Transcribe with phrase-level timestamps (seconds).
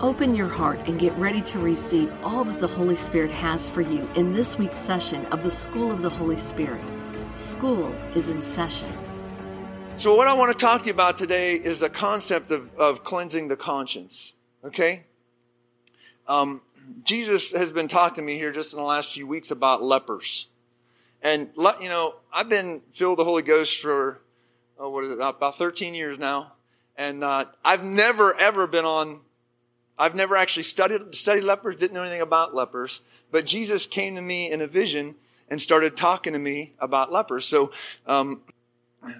[0.00, 3.80] Open your heart and get ready to receive all that the Holy Spirit has for
[3.80, 6.80] you in this week's session of the School of the Holy Spirit.
[7.34, 8.92] School is in session.
[9.96, 13.02] So, what I want to talk to you about today is the concept of, of
[13.02, 14.34] cleansing the conscience.
[14.64, 15.02] Okay?
[16.28, 16.60] Um,
[17.02, 20.46] Jesus has been talking to me here just in the last few weeks about lepers.
[21.22, 24.20] And, you know, I've been filled with the Holy Ghost for,
[24.78, 26.52] oh, what is it, about 13 years now.
[26.96, 29.20] And uh, I've never, ever been on,
[29.98, 33.00] I've never actually studied, studied lepers, didn't know anything about lepers.
[33.30, 35.16] But Jesus came to me in a vision
[35.48, 37.46] and started talking to me about lepers.
[37.46, 37.72] So
[38.06, 38.42] um,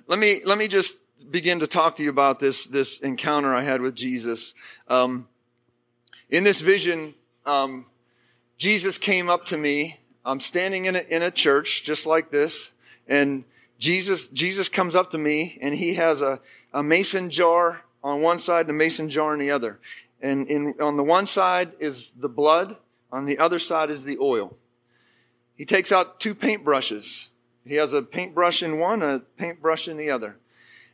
[0.07, 0.97] let me let me just
[1.31, 4.55] begin to talk to you about this this encounter I had with Jesus.
[4.89, 5.29] Um,
[6.31, 7.15] in this vision,
[7.47, 7.87] um,
[8.59, 9.99] Jesus came up to me.
[10.25, 12.71] I'm standing in a, in a church just like this,
[13.07, 13.45] and
[13.79, 16.41] Jesus Jesus comes up to me, and he has a,
[16.73, 19.79] a mason jar on one side and a mason jar on the other.
[20.21, 22.77] And in, on the one side is the blood,
[23.13, 24.57] on the other side is the oil.
[25.55, 27.29] He takes out two paintbrushes.
[27.65, 30.37] He has a paintbrush in one, a paintbrush in the other.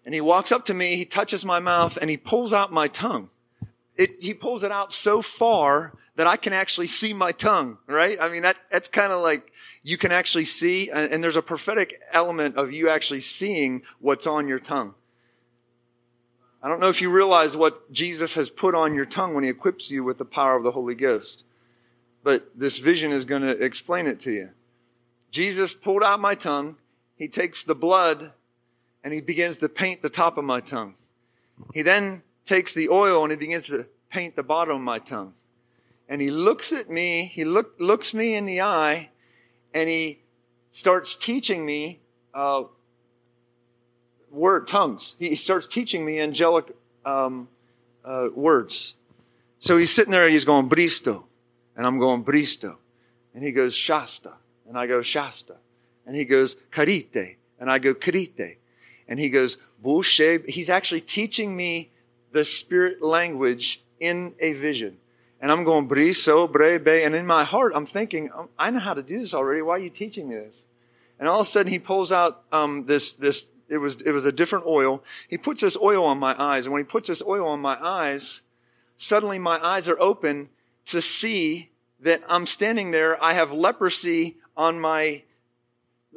[0.05, 2.89] And he walks up to me, he touches my mouth, and he pulls out my
[2.89, 3.31] tongue
[3.97, 8.19] it, he pulls it out so far that I can actually see my tongue, right?
[8.21, 9.51] I mean, that, that's kind of like
[9.83, 14.27] you can actually see, and, and there's a prophetic element of you actually seeing what's
[14.27, 14.95] on your tongue.
[16.65, 19.51] I don't know if you realize what Jesus has put on your tongue when he
[19.51, 21.45] equips you with the power of the Holy Ghost,
[22.23, 24.49] but this vision is going to explain it to you.
[25.31, 26.77] Jesus pulled out my tongue.
[27.17, 28.33] He takes the blood
[29.03, 30.95] and he begins to paint the top of my tongue.
[31.75, 35.35] He then takes the oil and he begins to paint the bottom of my tongue.
[36.09, 39.11] And he looks at me, he look, looks me in the eye,
[39.75, 40.23] and he
[40.71, 42.01] starts teaching me
[42.33, 42.63] uh,
[44.35, 45.17] word tongues.
[45.19, 46.75] He starts teaching me angelic
[47.05, 47.49] um,
[48.05, 48.95] uh, words.
[49.59, 51.25] So he's sitting there, he's going Bristo,
[51.77, 52.77] and I'm going Bristo,
[53.35, 54.33] and he goes Shasta,
[54.69, 55.57] and I go Shasta,
[56.07, 58.57] and he goes Karite, and I go Karite,
[59.09, 60.49] and he goes Bushe.
[60.49, 61.91] He's actually teaching me
[62.33, 64.99] the spirit language in a vision.
[65.41, 67.05] And I'm going, briso, brebe.
[67.05, 69.63] And in my heart, I'm thinking, um, I know how to do this already.
[69.63, 70.55] Why are you teaching me this?
[71.19, 74.25] And all of a sudden, he pulls out um, this, this, it was, it was
[74.25, 75.03] a different oil.
[75.29, 76.67] He puts this oil on my eyes.
[76.67, 78.41] And when he puts this oil on my eyes,
[78.97, 80.49] suddenly my eyes are open
[80.87, 81.71] to see
[82.01, 83.23] that I'm standing there.
[83.23, 85.23] I have leprosy on my,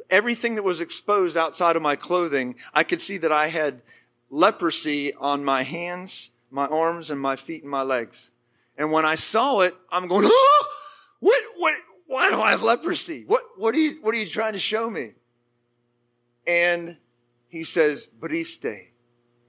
[0.08, 2.54] everything that was exposed outside of my clothing.
[2.72, 3.82] I could see that I had
[4.30, 8.30] leprosy on my hands, my arms, and my feet and my legs.
[8.76, 10.24] And when I saw it, I'm going,
[11.18, 11.74] what, what,
[12.06, 13.24] why do I have leprosy?
[13.26, 15.12] What, what are you, what are you trying to show me?
[16.46, 16.96] And
[17.48, 18.88] he says, briste.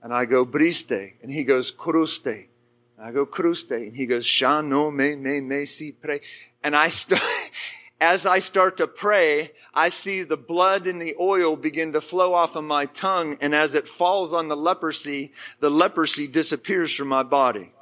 [0.02, 1.14] And I go, briste.
[1.22, 2.48] And he goes, cruste.
[2.98, 3.72] And I go, cruste.
[3.72, 6.22] And he goes, shano me, me, me, si, pre.
[6.64, 7.22] And I start,
[8.02, 12.34] as I start to pray, I see the blood and the oil begin to flow
[12.34, 13.38] off of my tongue.
[13.42, 17.74] And as it falls on the leprosy, the leprosy disappears from my body.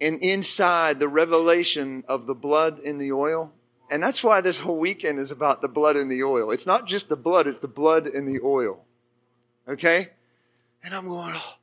[0.00, 3.52] And inside the revelation of the blood in the oil,
[3.90, 6.50] and that's why this whole weekend is about the blood and the oil.
[6.50, 8.84] It's not just the blood, it's the blood and the oil.
[9.66, 10.10] Okay?
[10.82, 11.54] And I'm going, oh,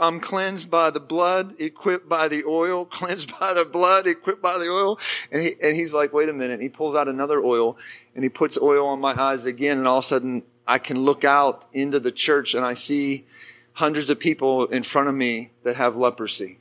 [0.00, 4.58] I'm cleansed by the blood, equipped by the oil, cleansed by the blood, equipped by
[4.58, 4.98] the oil.
[5.32, 6.60] And, he, and he's like, wait a minute.
[6.60, 7.76] He pulls out another oil
[8.14, 9.78] and he puts oil on my eyes again.
[9.78, 13.26] And all of a sudden I can look out into the church and I see
[13.72, 16.58] hundreds of people in front of me that have leprosy.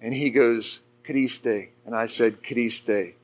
[0.00, 1.70] And he goes, Christe.
[1.90, 3.16] And I said, Christe,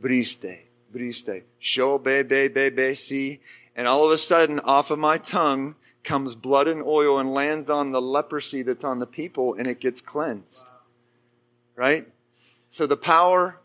[0.00, 0.60] briste,
[0.90, 3.40] briste, show be, be, be, be, see.
[3.76, 5.74] And all of a sudden off of my tongue,
[6.04, 9.78] comes blood and oil and lands on the leprosy that's on the people and it
[9.78, 10.70] gets cleansed.
[11.76, 12.08] Right?
[12.70, 13.60] So the power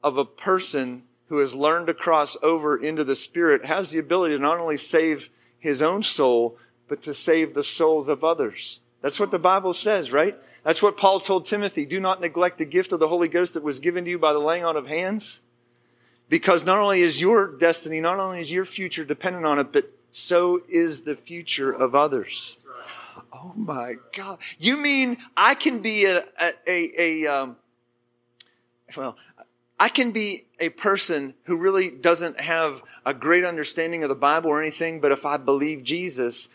[0.00, 4.36] of a person who has learned to cross over into the Spirit has the ability
[4.36, 5.28] to not only save
[5.58, 6.56] his own soul,
[6.86, 8.78] but to save the souls of others.
[9.00, 10.38] That's what the Bible says, right?
[10.64, 11.84] That's what Paul told Timothy.
[11.84, 14.32] Do not neglect the gift of the Holy Ghost that was given to you by
[14.32, 15.40] the laying on of hands.
[16.30, 19.92] Because not only is your destiny, not only is your future dependent on it, but
[20.10, 22.56] so is the future of others.
[23.32, 24.38] Oh my God.
[24.58, 27.56] You mean I can be a, a, a, a um,
[28.96, 29.16] well,
[29.78, 34.50] I can be a person who really doesn't have a great understanding of the Bible
[34.50, 36.48] or anything, but if I believe Jesus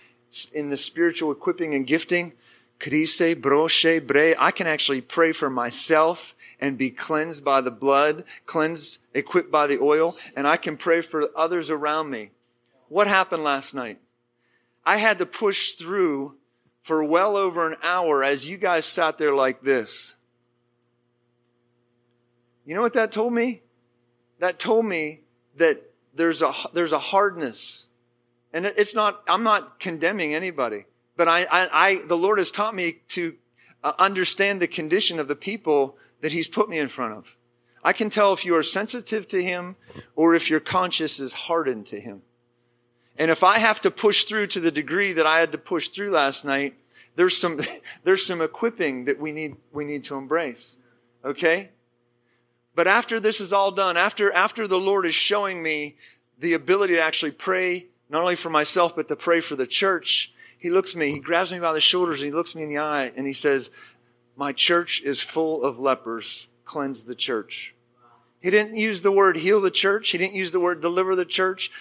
[0.51, 2.33] in the spiritual equipping and gifting,
[2.79, 8.23] Krise, broche, bre, I can actually pray for myself and be cleansed by the blood,
[8.45, 12.31] cleansed, equipped by the oil, and I can pray for others around me.
[12.87, 13.99] What happened last night?
[14.85, 16.35] I had to push through
[16.83, 20.15] for well over an hour as you guys sat there like this.
[22.65, 23.61] You know what that told me?
[24.39, 25.21] That told me
[25.57, 25.81] that
[26.13, 27.87] there's a, there's a hardness.
[28.53, 30.85] And it's not, I'm not condemning anybody,
[31.19, 33.35] but I, I, I the Lord has taught me to
[33.83, 37.35] uh, understand the condition of the people that He's put me in front of.
[37.83, 39.75] I can tell if you are sensitive to Him
[40.15, 42.21] or if your conscience is hardened to Him.
[43.17, 45.89] And if I have to push through to the degree that I had to push
[45.89, 46.75] through last night,
[47.17, 47.59] there's some,
[48.05, 50.77] there's some equipping that we need, we need to embrace.
[51.25, 51.71] Okay?
[52.75, 55.97] But after this is all done, after, after the Lord is showing me
[56.39, 60.31] the ability to actually pray, not only for myself, but to pray for the church,
[60.59, 62.69] he looks at me, he grabs me by the shoulders, and he looks me in
[62.69, 63.71] the eye, and he says,
[64.35, 66.47] My church is full of lepers.
[66.65, 67.73] Cleanse the church.
[68.41, 70.09] He didn't use the word heal the church.
[70.09, 71.71] He didn't use the word deliver the church.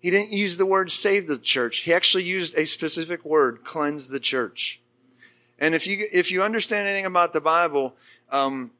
[0.00, 1.78] He didn't use the word save the church.
[1.78, 4.80] He actually used a specific word, cleanse the church.
[5.58, 7.94] And if you, if you understand anything about the Bible,
[8.30, 8.72] um,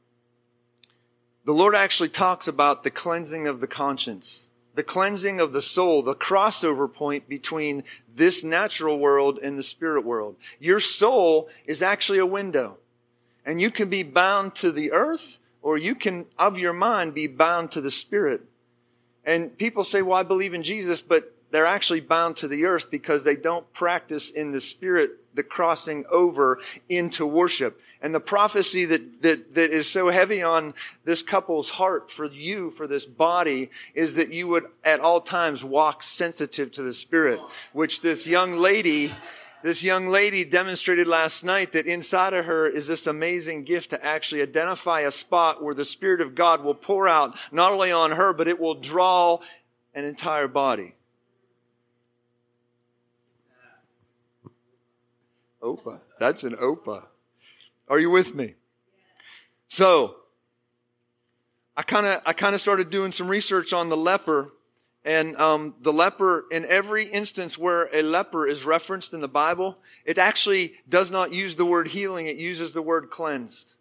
[1.44, 6.02] the Lord actually talks about the cleansing of the conscience, the cleansing of the soul,
[6.02, 7.84] the crossover point between
[8.14, 10.36] this natural world and the spirit world.
[10.58, 12.78] Your soul is actually a window.
[13.44, 17.26] And you can be bound to the earth, or you can, of your mind, be
[17.26, 18.42] bound to the spirit.
[19.24, 22.90] And people say, well, I believe in Jesus, but they're actually bound to the earth
[22.90, 26.58] because they don't practice in the spirit the crossing over
[26.88, 27.80] into worship.
[28.00, 32.70] And the prophecy that, that, that is so heavy on this couple's heart for you,
[32.72, 37.38] for this body, is that you would at all times walk sensitive to the spirit,
[37.72, 39.14] which this young lady,
[39.62, 44.04] this young lady demonstrated last night that inside of her is this amazing gift to
[44.04, 48.10] actually identify a spot where the Spirit of God will pour out not only on
[48.12, 49.38] her, but it will draw
[49.94, 50.94] an entire body.
[55.62, 56.00] Opa.
[56.18, 57.04] That's an Opa.
[57.88, 58.54] Are you with me?
[59.68, 60.16] So,
[61.76, 64.52] I kind of I kind of started doing some research on the leper,
[65.04, 69.78] and um, the leper in every instance where a leper is referenced in the Bible,
[70.04, 73.74] it actually does not use the word healing; it uses the word cleansed.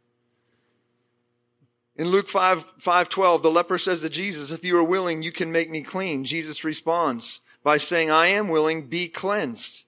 [1.98, 5.31] In Luke 5, 5 12, the leper says to Jesus, If you are willing, you
[5.31, 6.24] can make me clean.
[6.24, 9.83] Jesus responds by saying, I am willing, be cleansed.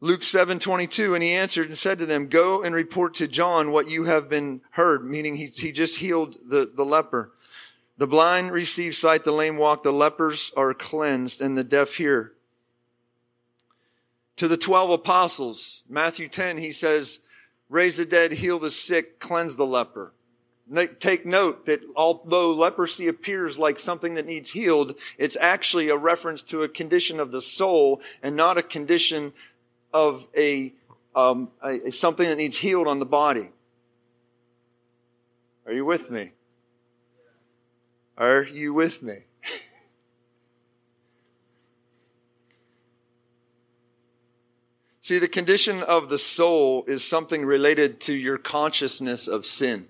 [0.00, 3.70] Luke 7 22, and he answered and said to them, Go and report to John
[3.70, 7.32] what you have been heard, meaning he, he just healed the, the leper.
[7.96, 12.32] The blind receive sight, the lame walk, the lepers are cleansed, and the deaf hear.
[14.36, 17.20] To the 12 apostles, Matthew 10, he says,
[17.70, 20.12] Raise the dead, heal the sick, cleanse the leper.
[21.00, 26.42] Take note that although leprosy appears like something that needs healed, it's actually a reference
[26.42, 29.32] to a condition of the soul and not a condition
[29.92, 30.72] of a,
[31.14, 33.50] um, a, something that needs healed on the body.
[35.66, 36.32] Are you with me?
[38.16, 39.18] Are you with me?
[45.00, 49.88] See, the condition of the soul is something related to your consciousness of sin.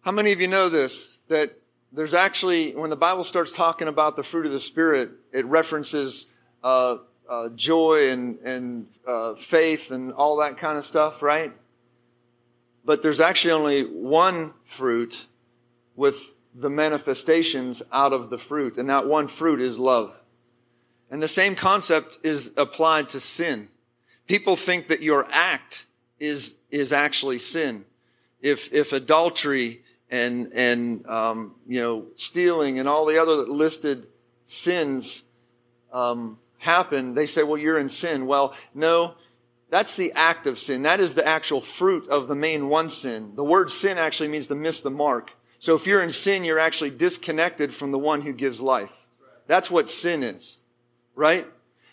[0.00, 1.18] How many of you know this?
[1.28, 1.58] That
[1.92, 6.26] there's actually, when the Bible starts talking about the fruit of the Spirit, it references
[6.62, 6.98] uh,
[7.28, 11.52] uh, joy and, and uh, faith and all that kind of stuff, right?
[12.84, 15.26] But there's actually only one fruit
[15.94, 16.16] with
[16.54, 20.14] the manifestations out of the fruit, and that one fruit is love.
[21.10, 23.68] And the same concept is applied to sin.
[24.26, 25.86] People think that your act
[26.18, 27.84] is, is actually sin.
[28.40, 34.06] If, if adultery and, and, um, you know, stealing and all the other listed
[34.46, 35.22] sins,
[35.92, 38.26] um, happen, they say, well, you're in sin.
[38.26, 39.14] Well, no,
[39.70, 40.82] that's the act of sin.
[40.82, 43.32] That is the actual fruit of the main one sin.
[43.34, 45.30] The word sin actually means to miss the mark.
[45.60, 48.90] So if you're in sin, you're actually disconnected from the one who gives life.
[49.46, 50.58] That's what sin is,
[51.14, 51.46] right?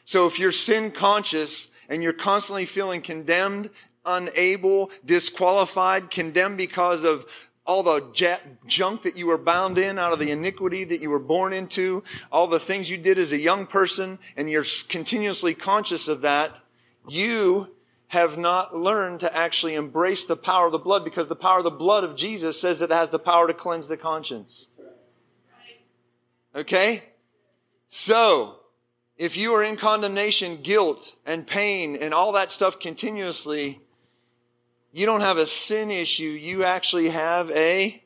[0.06, 3.70] So if you're sin conscious and you're constantly feeling condemned,
[4.06, 7.26] unable, disqualified, condemned because of
[7.66, 11.20] all the junk that you were bound in out of the iniquity that you were
[11.20, 16.08] born into, all the things you did as a young person, and you're continuously conscious
[16.08, 16.60] of that,
[17.08, 17.68] you
[18.08, 21.64] have not learned to actually embrace the power of the blood because the power of
[21.64, 24.68] the blood of Jesus says it has the power to cleanse the conscience.
[26.56, 27.04] Okay?
[27.90, 28.58] So,
[29.18, 33.82] if you are in condemnation, guilt, and pain, and all that stuff continuously,
[34.96, 36.24] you don't have a sin issue.
[36.24, 38.02] You actually have a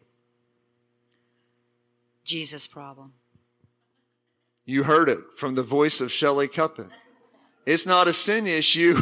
[2.25, 3.13] Jesus problem.
[4.65, 6.89] You heard it from the voice of Shelley Cuppett.
[7.63, 8.99] It's not a sin issue.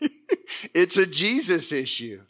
[0.74, 2.22] it's a Jesus issue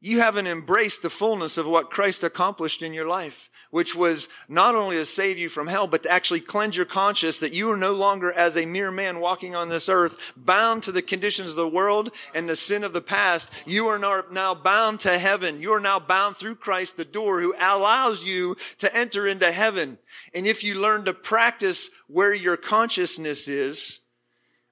[0.00, 4.74] you haven't embraced the fullness of what Christ accomplished in your life, which was not
[4.74, 7.78] only to save you from hell, but to actually cleanse your conscience that you are
[7.78, 11.56] no longer as a mere man walking on this earth, bound to the conditions of
[11.56, 13.48] the world and the sin of the past.
[13.64, 13.98] You are
[14.30, 15.60] now bound to heaven.
[15.60, 19.98] You are now bound through Christ, the door who allows you to enter into heaven.
[20.34, 24.00] And if you learn to practice where your consciousness is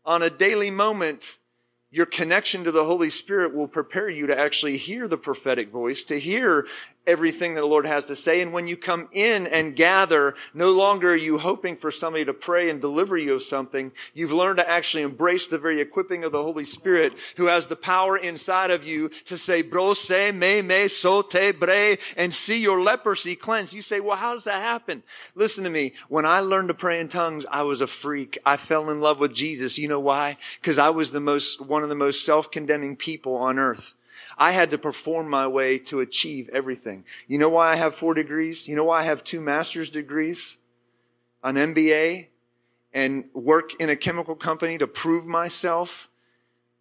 [0.04, 1.38] on a daily moment,
[1.94, 6.02] your connection to the Holy Spirit will prepare you to actually hear the prophetic voice,
[6.02, 6.66] to hear
[7.06, 8.40] everything that the Lord has to say.
[8.40, 12.32] And when you come in and gather, no longer are you hoping for somebody to
[12.32, 13.92] pray and deliver you of something.
[14.14, 17.76] You've learned to actually embrace the very equipping of the Holy Spirit who has the
[17.76, 22.58] power inside of you to say, bro, se, me, me, so, te, bre, and see
[22.58, 23.72] your leprosy cleansed.
[23.72, 25.02] You say, well, how does that happen?
[25.34, 25.92] Listen to me.
[26.08, 28.38] When I learned to pray in tongues, I was a freak.
[28.46, 29.78] I fell in love with Jesus.
[29.78, 30.38] You know why?
[30.60, 33.94] Because I was the most, one of the most self-condemning people on earth.
[34.38, 37.04] I had to perform my way to achieve everything.
[37.26, 38.68] You know why I have four degrees?
[38.68, 40.56] You know why I have two master's degrees?
[41.42, 42.26] An MBA
[42.92, 46.08] and work in a chemical company to prove myself?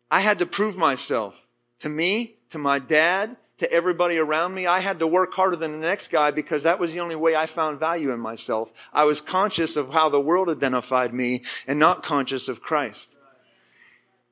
[0.10, 1.36] I had to prove myself
[1.80, 4.68] to me, to my dad, to everybody around me.
[4.68, 7.36] I had to work harder than the next guy because that was the only way
[7.36, 8.72] I found value in myself.
[8.92, 13.16] I was conscious of how the world identified me and not conscious of Christ.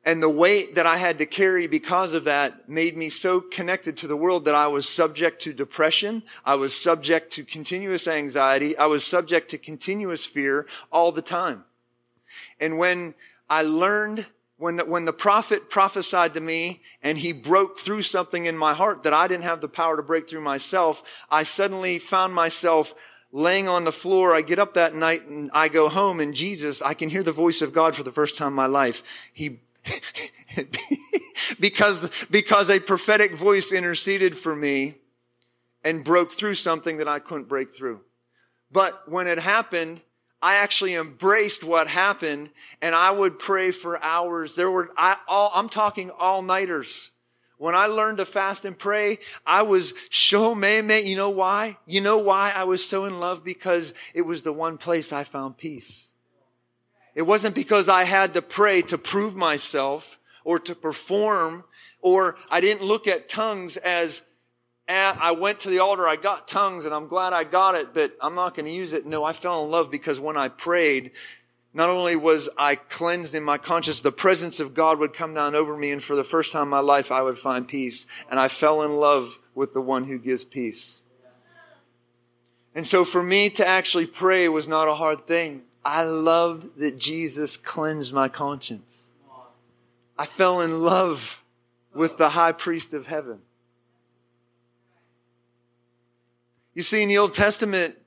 [0.03, 3.97] And the weight that I had to carry because of that made me so connected
[3.97, 6.23] to the world that I was subject to depression.
[6.43, 8.75] I was subject to continuous anxiety.
[8.75, 11.65] I was subject to continuous fear all the time.
[12.59, 13.13] And when
[13.47, 14.25] I learned,
[14.57, 18.73] when the, when the prophet prophesied to me and he broke through something in my
[18.73, 22.95] heart that I didn't have the power to break through myself, I suddenly found myself
[23.31, 24.33] laying on the floor.
[24.33, 27.31] I get up that night and I go home and Jesus, I can hear the
[27.31, 29.03] voice of God for the first time in my life.
[29.31, 29.59] He
[31.59, 34.95] because, because a prophetic voice interceded for me
[35.83, 38.01] and broke through something that I couldn't break through.
[38.71, 40.01] But when it happened,
[40.41, 42.49] I actually embraced what happened
[42.81, 44.55] and I would pray for hours.
[44.55, 47.11] There were, I, all, I'm talking all nighters.
[47.57, 51.01] When I learned to fast and pray, I was so me, me.
[51.01, 51.77] You know why?
[51.85, 53.43] You know why I was so in love?
[53.43, 56.10] Because it was the one place I found peace.
[57.15, 61.65] It wasn't because I had to pray to prove myself or to perform,
[62.01, 64.21] or I didn't look at tongues as
[64.87, 67.93] eh, I went to the altar, I got tongues, and I'm glad I got it,
[67.93, 69.05] but I'm not going to use it.
[69.05, 71.11] No, I fell in love because when I prayed,
[71.73, 75.55] not only was I cleansed in my conscience, the presence of God would come down
[75.55, 78.05] over me, and for the first time in my life, I would find peace.
[78.29, 81.01] And I fell in love with the one who gives peace.
[82.73, 85.63] And so for me to actually pray was not a hard thing.
[85.83, 89.03] I loved that Jesus cleansed my conscience.
[90.17, 91.41] I fell in love
[91.93, 93.39] with the high priest of heaven.
[96.73, 97.97] You see, in the Old Testament,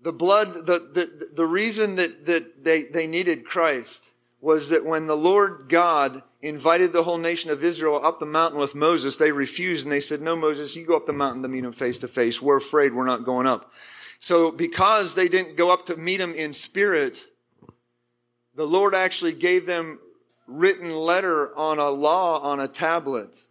[0.00, 5.06] the blood, the, the, the reason that, that they, they needed Christ was that when
[5.06, 9.32] the Lord God invited the whole nation of Israel up the mountain with Moses, they
[9.32, 11.98] refused and they said, No, Moses, you go up the mountain to meet him face
[11.98, 12.40] to face.
[12.40, 13.72] We're afraid we're not going up.
[14.20, 17.22] So because they didn't go up to meet him in spirit,
[18.54, 20.00] the Lord actually gave them
[20.46, 23.46] written letter on a law on a tablet.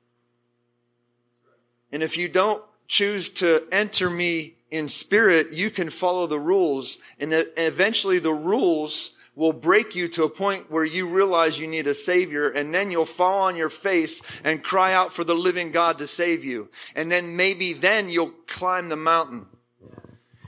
[1.92, 6.98] And if you don't choose to enter me in spirit, you can follow the rules.
[7.20, 11.88] And eventually the rules will break you to a point where you realize you need
[11.88, 15.72] a savior and then you'll fall on your face and cry out for the living
[15.72, 16.70] God to save you.
[16.96, 19.46] And then maybe then you'll climb the mountain.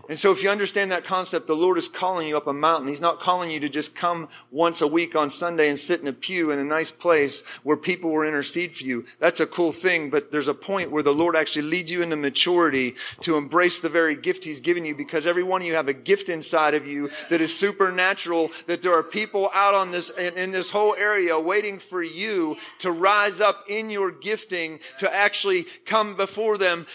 [0.10, 2.90] And so if you understand that concept, the Lord is calling you up a mountain.
[2.90, 6.08] He's not calling you to just come once a week on Sunday and sit in
[6.08, 9.06] a pew in a nice place where people will intercede for you.
[9.20, 12.16] That's a cool thing, but there's a point where the Lord actually leads you into
[12.16, 15.88] maturity to embrace the very gift He's given you because every one of you have
[15.88, 20.10] a gift inside of you that is supernatural, that there are people out on this,
[20.10, 25.68] in, this whole area waiting for you to rise up in your gifting to actually
[25.86, 26.88] come before them,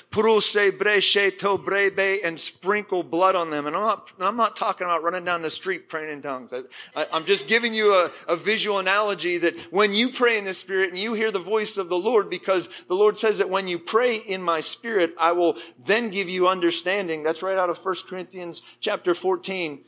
[2.24, 3.66] and sprinkle blood on them.
[3.66, 6.52] And I'm not, I'm not talking about running down the street praying in tongues.
[6.96, 10.54] I, am just giving you a, a visual analogy that when you pray in the
[10.54, 13.68] Spirit and you hear the voice of the Lord, because the Lord says that when
[13.68, 15.56] you pray in my Spirit, I will
[15.86, 17.22] then give you understanding.
[17.22, 19.80] That's right out of 1 Corinthians chapter 14.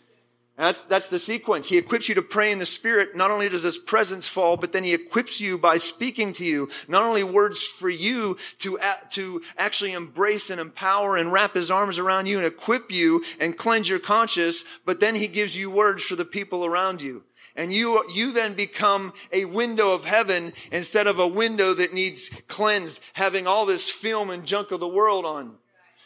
[0.56, 1.68] That's, that's the sequence.
[1.68, 3.14] He equips you to pray in the Spirit.
[3.14, 6.70] Not only does His presence fall, but then He equips you by speaking to you.
[6.88, 8.78] Not only words for you to,
[9.10, 13.58] to actually embrace and empower and wrap His arms around you and equip you and
[13.58, 17.24] cleanse your conscience, but then He gives you words for the people around you.
[17.54, 22.30] And you, you then become a window of heaven instead of a window that needs
[22.48, 25.56] cleansed, having all this film and junk of the world on.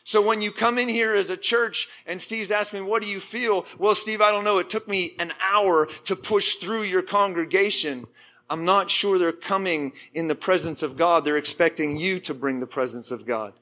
[0.04, 3.08] So when you come in here as a church and Steve's asking me, what do
[3.08, 3.66] you feel?
[3.78, 4.58] Well, Steve, I don't know.
[4.58, 8.06] It took me an hour to push through your congregation.
[8.48, 11.24] I'm not sure they're coming in the presence of God.
[11.24, 13.52] They're expecting you to bring the presence of God.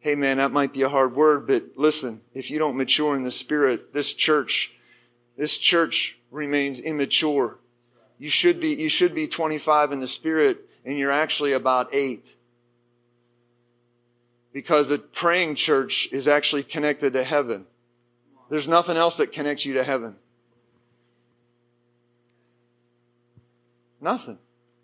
[0.00, 3.22] Hey man, that might be a hard word, but listen, if you don't mature in
[3.22, 4.72] the spirit, this church,
[5.36, 7.58] this church remains immature.
[8.18, 12.35] You should be, you should be 25 in the spirit and you're actually about eight
[14.56, 17.66] because a praying church is actually connected to heaven.
[18.48, 20.16] There's nothing else that connects you to heaven.
[24.00, 24.38] Nothing.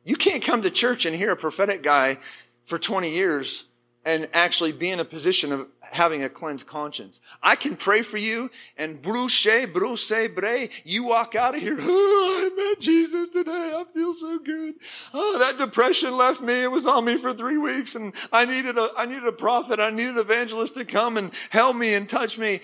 [0.05, 2.19] You can't come to church and hear a prophetic guy
[2.67, 3.65] for 20 years
[4.05, 7.21] and actually be in a position of having a cleansed conscience.
[7.43, 11.79] I can pray for you and bruce, bruce, bre, you walk out of here.
[11.95, 13.73] Oh, I met Jesus today.
[13.75, 14.75] I feel so good.
[15.13, 16.63] Oh, that depression left me.
[16.63, 19.79] It was on me for three weeks and I needed a, I needed a prophet.
[19.81, 22.61] I needed an evangelist to come and help me and touch me.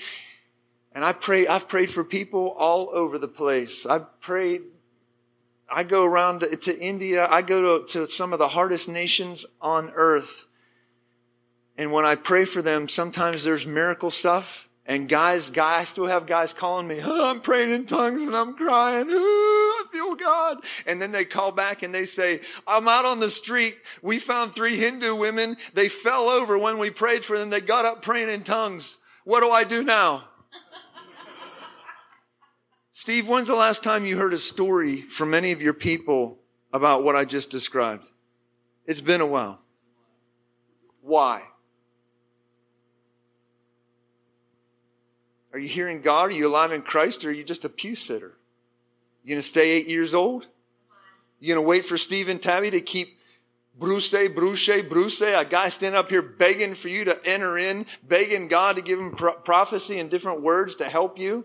[0.93, 3.85] And I pray, I've prayed for people all over the place.
[3.85, 4.63] I've prayed
[5.71, 7.29] I go around to, to India.
[7.31, 10.47] I go to, to some of the hardest nations on earth.
[11.79, 14.69] And when I pray for them, sometimes there's miracle stuff.
[14.85, 18.35] And guys, guys, I still have guys calling me, oh, I'm praying in tongues and
[18.35, 19.07] I'm crying.
[19.09, 20.59] Oh, I feel God.
[20.87, 23.77] And then they call back and they say, I'm out on the street.
[24.03, 25.57] We found three Hindu women.
[25.75, 27.51] They fell over when we prayed for them.
[27.51, 28.97] They got up praying in tongues.
[29.25, 30.25] What do I do now?
[32.91, 36.39] Steve, when's the last time you heard a story from any of your people
[36.73, 38.07] about what I just described?
[38.87, 39.61] It's been a while.
[41.03, 41.43] Why?
[45.59, 46.29] Are you hearing God?
[46.29, 47.25] Are you alive in Christ?
[47.25, 48.37] Or are you just a pew sitter?
[49.25, 50.47] You going to stay eight years old?
[51.41, 53.19] You going to wait for Steve and Tabby to keep
[53.77, 58.47] Bruce, Bruce, Bruce, a guy standing up here begging for you to enter in, begging
[58.47, 61.45] God to give him pro- prophecy and different words to help you?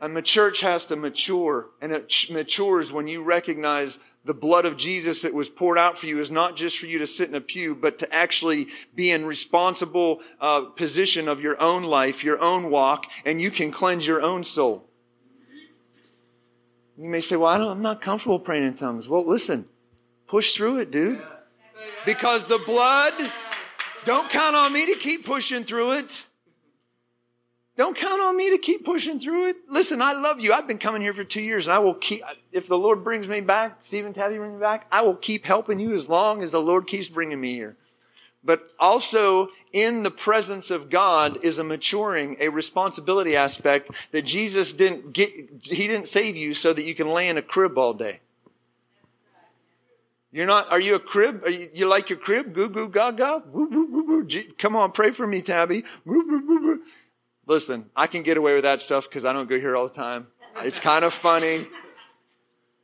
[0.00, 4.76] And the church has to mature, and it matures when you recognize the blood of
[4.76, 7.34] Jesus that was poured out for you is not just for you to sit in
[7.34, 12.40] a pew, but to actually be in responsible uh, position of your own life, your
[12.40, 14.88] own walk, and you can cleanse your own soul.
[16.96, 19.66] You may say, "Well, I am not comfortable praying in tongues." Well, listen,
[20.28, 21.20] push through it, dude,
[22.04, 23.14] because the blood.
[24.04, 26.24] Don't count on me to keep pushing through it.
[27.76, 29.56] Don't count on me to keep pushing through it.
[29.68, 30.52] Listen, I love you.
[30.52, 33.26] I've been coming here for two years and I will keep, if the Lord brings
[33.26, 36.50] me back, Stephen Tabby brings me back, I will keep helping you as long as
[36.50, 37.76] the Lord keeps bringing me here.
[38.44, 44.72] But also in the presence of God is a maturing, a responsibility aspect that Jesus
[44.72, 45.30] didn't get,
[45.62, 48.20] He didn't save you so that you can lay in a crib all day.
[50.32, 51.44] You're not, are you a crib?
[51.46, 52.54] You, you like your crib?
[52.54, 53.42] Goo goo gaga?
[54.58, 55.84] Come on, pray for me, Tabby.
[57.46, 59.94] Listen, I can get away with that stuff because I don't go here all the
[59.94, 60.28] time.
[60.58, 61.66] It's kind of funny.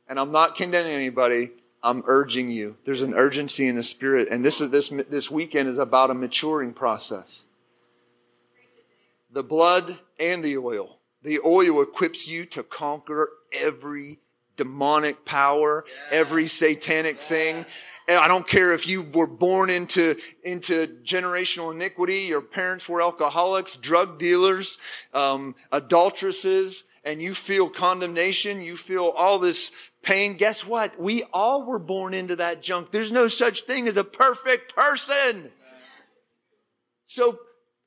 [0.07, 1.51] And I'm not condemning anybody.
[1.81, 2.75] I'm urging you.
[2.85, 4.27] There's an urgency in the spirit.
[4.29, 7.43] And this is this this weekend is about a maturing process.
[9.31, 10.97] The blood and the oil.
[11.21, 14.19] The oil equips you to conquer every
[14.59, 17.65] demonic power, every satanic thing.
[18.09, 23.77] I don't care if you were born into, into generational iniquity, your parents were alcoholics,
[23.77, 24.77] drug dealers,
[25.13, 29.71] um, adulteresses, and you feel condemnation, you feel all this
[30.03, 30.35] pain.
[30.35, 30.99] Guess what?
[30.99, 32.91] We all were born into that junk.
[32.91, 35.51] There's no such thing as a perfect person.
[37.07, 37.39] So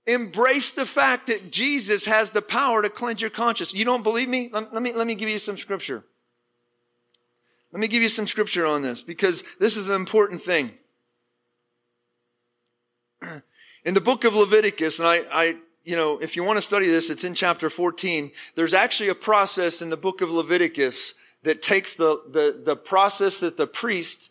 [0.07, 3.73] Embrace the fact that Jesus has the power to cleanse your conscience.
[3.73, 4.51] You don't believe me?
[4.53, 6.05] Let, let me, let me give you some scripture.
[7.73, 10.73] Let me give you some scripture on this because this is an important thing.
[13.85, 16.87] In the book of Leviticus, and I, I, you know, if you want to study
[16.87, 18.31] this, it's in chapter 14.
[18.55, 23.41] There's actually a process in the book of Leviticus that takes the, the, the process
[23.41, 24.31] that the priest,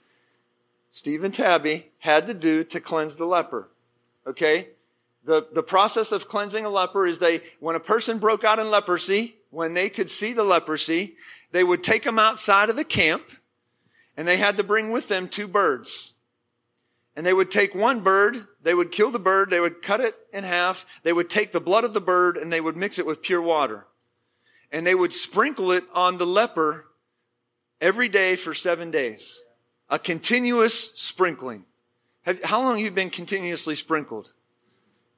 [0.92, 3.68] Stephen Tabby, had to do to cleanse the leper.
[4.26, 4.70] Okay?
[5.26, 8.72] The, the process of cleansing a leper is they, when a person broke out in
[8.72, 11.16] leprosy, when they could see the leprosy,
[11.52, 13.24] they would take them outside of the camp
[14.18, 16.14] and they had to bring with them two birds.
[17.16, 20.16] And they would take one bird, they would kill the bird, they would cut it
[20.34, 23.06] in half, they would take the blood of the bird and they would mix it
[23.06, 23.86] with pure water.
[24.72, 26.86] And they would sprinkle it on the leper
[27.82, 29.42] every day for seven days.
[29.90, 31.66] A continuous sprinkling.
[32.44, 34.32] How long have you been continuously sprinkled?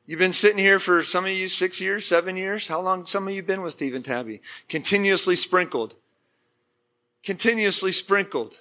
[0.05, 2.67] You've been sitting here for some of you six years, seven years.
[2.67, 4.41] How long some of you been with Stephen Tabby?
[4.67, 5.95] Continuously sprinkled.
[7.23, 8.59] Continuously sprinkled.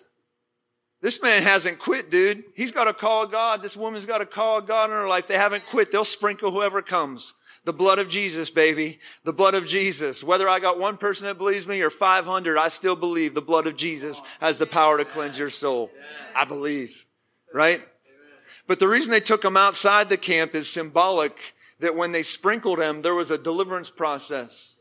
[1.00, 2.44] This man hasn't quit, dude.
[2.54, 3.60] He's got a call of God.
[3.60, 5.26] This woman's got a call of God in her life.
[5.26, 5.90] They haven't quit.
[5.90, 7.34] They'll sprinkle whoever comes.
[7.64, 9.00] The blood of Jesus, baby.
[9.24, 10.22] The blood of Jesus.
[10.22, 13.66] Whether I got one person that believes me or 500, I still believe the blood
[13.66, 15.90] of Jesus has the power to cleanse your soul.
[16.36, 17.04] I believe.
[17.52, 17.82] Right?
[18.72, 21.36] But the reason they took him outside the camp is symbolic
[21.80, 24.76] that when they sprinkled him, there was a deliverance process.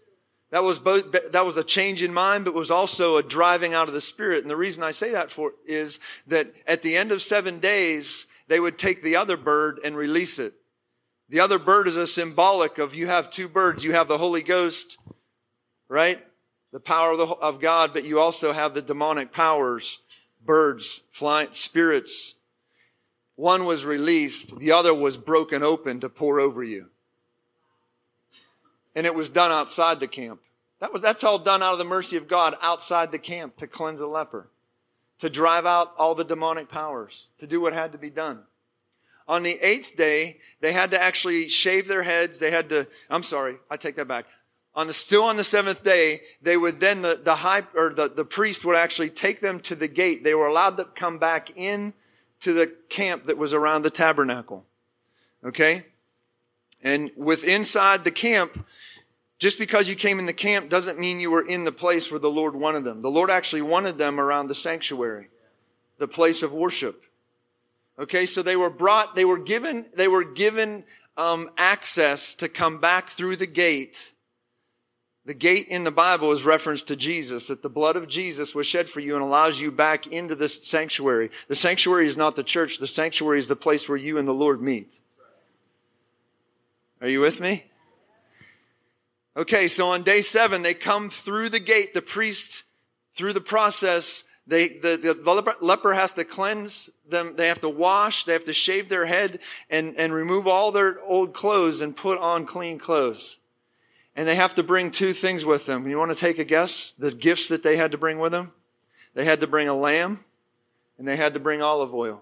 [0.49, 3.89] That was both, that was a change in mind, but was also a driving out
[3.89, 4.43] of the spirit.
[4.43, 8.27] And the reason I say that for is that at the end of seven days,
[8.47, 10.54] they would take the other bird and release it.
[11.27, 13.84] The other bird is a symbolic of you have two birds.
[13.84, 14.97] You have the Holy Ghost,
[15.89, 16.25] right?
[16.71, 19.99] The power of, the, of God, but you also have the demonic powers,
[20.41, 22.36] birds, flying spirits.
[23.41, 24.60] One was released.
[24.60, 26.91] The other was broken open to pour over you
[28.95, 30.41] and it was done outside the camp.
[30.80, 33.67] That was, that's all done out of the mercy of God outside the camp to
[33.67, 34.49] cleanse a leper,
[35.19, 38.39] to drive out all the demonic powers, to do what had to be done.
[39.27, 42.39] On the eighth day, they had to actually shave their heads.
[42.39, 44.25] They had to, I'm sorry, I take that back.
[44.73, 48.10] On the, still on the seventh day, they would then, the, the high, or the,
[48.10, 50.23] the priest would actually take them to the gate.
[50.23, 51.93] They were allowed to come back in
[52.41, 54.65] to the camp that was around the tabernacle.
[55.43, 55.86] Okay?
[56.84, 58.65] And with inside the camp,
[59.39, 62.19] just because you came in the camp doesn't mean you were in the place where
[62.19, 63.01] the Lord wanted them.
[63.01, 65.30] The Lord actually wanted them around the sanctuary,
[65.97, 67.04] the place of worship.
[67.99, 70.84] Okay, so they were brought, they were given, they were given
[71.17, 74.13] um, access to come back through the gate.
[75.25, 78.65] The gate in the Bible is reference to Jesus, that the blood of Jesus was
[78.65, 81.29] shed for you and allows you back into this sanctuary.
[81.47, 82.79] The sanctuary is not the church.
[82.79, 84.99] The sanctuary is the place where you and the Lord meet.
[87.01, 87.65] Are you with me?
[89.38, 92.63] Okay, so on day seven, they come through the gate, the priest,
[93.15, 94.23] through the process.
[94.47, 97.36] They, the, the leper has to cleanse them.
[97.38, 98.23] They have to wash.
[98.23, 102.17] They have to shave their head and, and remove all their old clothes and put
[102.17, 103.38] on clean clothes.
[104.15, 105.88] And they have to bring two things with them.
[105.88, 106.93] You want to take a guess?
[106.97, 108.52] The gifts that they had to bring with them?
[109.13, 110.24] They had to bring a lamb
[110.97, 112.21] and they had to bring olive oil.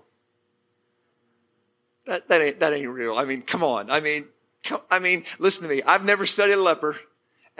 [2.06, 3.18] That, that ain't, that ain't real.
[3.18, 3.92] I mean, come on.
[3.92, 4.26] I mean,
[4.64, 5.84] come, I mean, listen to me.
[5.84, 6.98] I've never studied a leper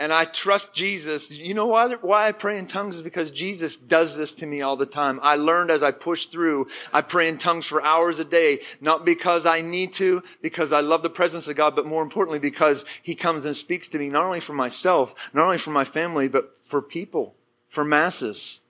[0.00, 1.30] and I trust Jesus.
[1.30, 4.62] You know why, why I pray in tongues is because Jesus does this to me
[4.62, 5.20] all the time.
[5.22, 6.68] I learned as I push through.
[6.90, 10.80] I pray in tongues for hours a day, not because I need to, because I
[10.80, 14.08] love the presence of God, but more importantly, because He comes and speaks to me,
[14.08, 17.34] not only for myself, not only for my family, but for people,
[17.68, 18.60] for masses.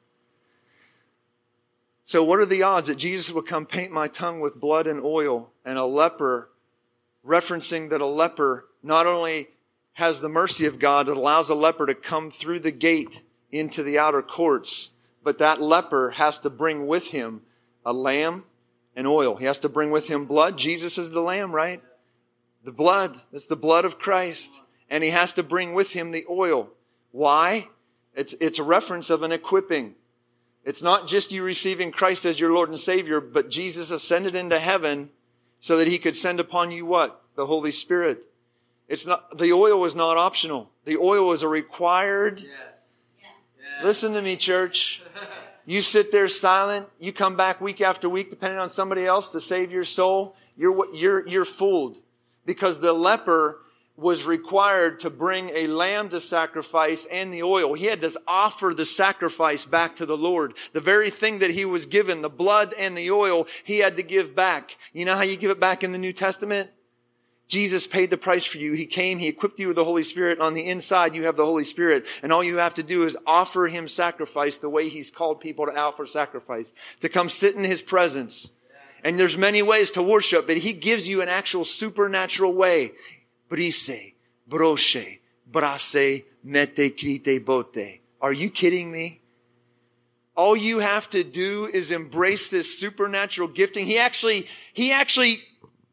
[2.02, 5.00] So what are the odds that Jesus would come paint my tongue with blood and
[5.00, 6.50] oil and a leper
[7.24, 9.50] referencing that a leper not only
[9.94, 13.82] has the mercy of God that allows a leper to come through the gate into
[13.82, 14.90] the outer courts,
[15.22, 17.42] but that leper has to bring with him
[17.84, 18.44] a lamb
[18.94, 19.36] and oil.
[19.36, 20.56] He has to bring with him blood.
[20.56, 21.82] Jesus is the lamb, right?
[22.64, 23.18] The blood.
[23.32, 24.60] That's the blood of Christ.
[24.88, 26.70] And he has to bring with him the oil.
[27.12, 27.68] Why?
[28.14, 29.94] It's, it's a reference of an equipping.
[30.64, 34.58] It's not just you receiving Christ as your Lord and Savior, but Jesus ascended into
[34.58, 35.10] heaven
[35.58, 37.22] so that he could send upon you what?
[37.34, 38.24] The Holy Spirit.
[38.90, 40.68] It's not, the oil was not optional.
[40.84, 42.40] The oil was a required.
[42.40, 42.50] Yes.
[43.20, 43.84] Yes.
[43.84, 45.00] Listen to me, church.
[45.66, 46.88] You sit there silent.
[46.98, 50.34] You come back week after week, depending on somebody else to save your soul.
[50.56, 51.98] You're, you're, you're fooled
[52.44, 53.60] because the leper
[53.96, 57.74] was required to bring a lamb to sacrifice and the oil.
[57.74, 60.54] He had to offer the sacrifice back to the Lord.
[60.72, 64.02] The very thing that he was given, the blood and the oil, he had to
[64.02, 64.76] give back.
[64.92, 66.70] You know how you give it back in the New Testament?
[67.50, 68.72] Jesus paid the price for you.
[68.74, 70.38] He came, He equipped you with the Holy Spirit.
[70.38, 72.06] On the inside, you have the Holy Spirit.
[72.22, 75.66] And all you have to do is offer Him sacrifice the way He's called people
[75.66, 78.50] to offer sacrifice, to come sit in His presence.
[79.02, 82.92] And there's many ways to worship, but He gives you an actual supernatural way.
[83.48, 84.12] Brise,
[84.48, 85.18] broshe,
[85.50, 88.00] brase, mete, krite, bote.
[88.22, 89.22] Are you kidding me?
[90.36, 93.86] All you have to do is embrace this supernatural gifting.
[93.86, 95.42] He actually, he actually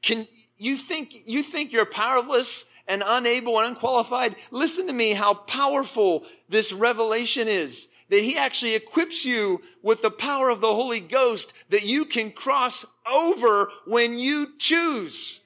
[0.04, 4.36] can, you think, you think you're powerless and unable and unqualified.
[4.52, 7.88] Listen to me how powerful this revelation is.
[8.10, 12.32] That he actually equips you with the power of the Holy Ghost that you can
[12.32, 15.42] cross over when you choose.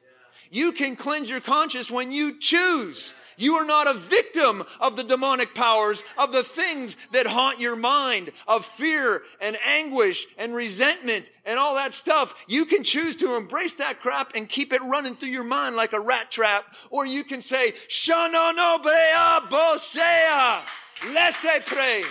[0.52, 3.15] You can cleanse your conscience when you choose.
[3.38, 7.76] You are not a victim of the demonic powers, of the things that haunt your
[7.76, 12.34] mind, of fear and anguish and resentment and all that stuff.
[12.48, 15.94] You can choose to embrace that crap and keep it running through your mind like
[15.94, 20.62] a rat trap, or you can say, Shanono brea bosea,
[21.13, 22.04] laissez pray.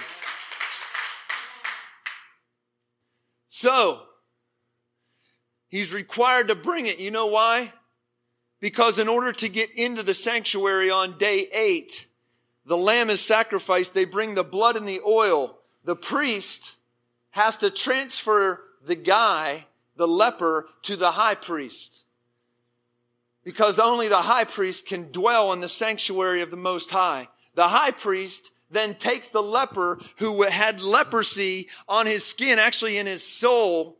[3.48, 4.02] So,
[5.68, 6.98] he's required to bring it.
[6.98, 7.72] You know why?
[8.61, 12.07] Because in order to get into the sanctuary on day eight,
[12.66, 13.94] the lamb is sacrificed.
[13.94, 15.57] They bring the blood and the oil.
[15.85, 16.73] The priest
[17.31, 22.05] has to transfer the guy, the leper, to the high priest.
[23.44, 27.29] Because only the high priest can dwell in the sanctuary of the Most High.
[27.55, 33.07] The high priest then takes the leper who had leprosy on his skin, actually in
[33.07, 33.96] his soul.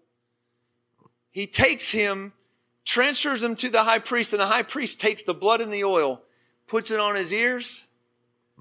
[1.31, 2.35] He takes him
[2.91, 5.85] transfers them to the high priest, and the high priest takes the blood and the
[5.85, 6.23] oil,
[6.67, 7.85] puts it on his ears,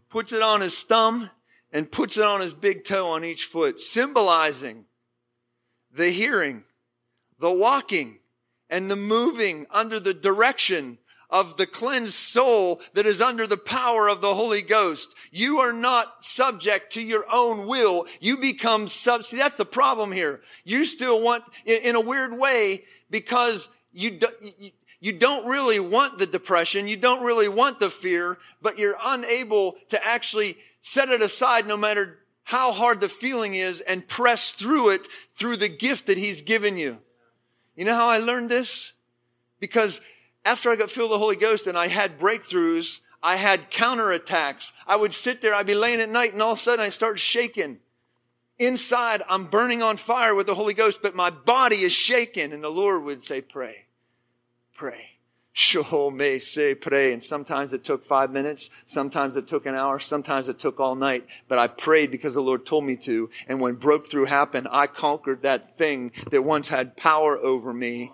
[0.09, 1.29] puts it on his thumb,
[1.71, 4.85] and puts it on his big toe on each foot, symbolizing
[5.91, 6.63] the hearing,
[7.39, 8.19] the walking,
[8.69, 10.99] and the moving under the direction
[11.31, 15.13] of the cleansed soul that is under the power of the Holy Ghost.
[15.31, 18.07] You are not subject to your own will.
[18.19, 20.41] You become sub, see, that's the problem here.
[20.63, 26.17] You still want, in a weird way, because you, do, you, you don't really want
[26.17, 26.87] the depression.
[26.87, 31.77] You don't really want the fear, but you're unable to actually set it aside no
[31.77, 36.41] matter how hard the feeling is and press through it through the gift that he's
[36.41, 36.97] given you.
[37.75, 38.91] You know how I learned this?
[39.59, 40.01] Because
[40.43, 44.71] after I got filled with the Holy Ghost and I had breakthroughs, I had counterattacks.
[44.87, 46.89] I would sit there, I'd be laying at night and all of a sudden I
[46.89, 47.79] start shaking.
[48.59, 52.51] Inside, I'm burning on fire with the Holy Ghost, but my body is shaken.
[52.51, 53.85] And the Lord would say, pray,
[54.75, 55.05] pray.
[55.53, 57.11] Show me say pray.
[57.11, 58.69] And sometimes it took five minutes.
[58.85, 59.99] Sometimes it took an hour.
[59.99, 61.25] Sometimes it took all night.
[61.47, 63.29] But I prayed because the Lord told me to.
[63.47, 68.11] And when breakthrough happened, I conquered that thing that once had power over me.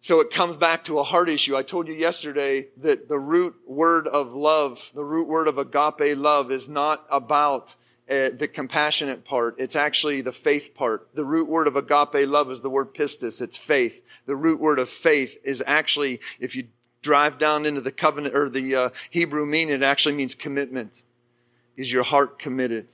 [0.00, 1.54] So it comes back to a heart issue.
[1.54, 6.16] I told you yesterday that the root word of love, the root word of agape
[6.16, 7.74] love is not about
[8.10, 9.54] uh, the compassionate part.
[9.58, 11.08] It's actually the faith part.
[11.14, 13.40] The root word of agape love is the word pistis.
[13.40, 14.02] It's faith.
[14.26, 16.66] The root word of faith is actually, if you
[17.02, 21.02] drive down into the covenant or the uh, Hebrew meaning, it actually means commitment.
[21.76, 22.88] Is your heart committed?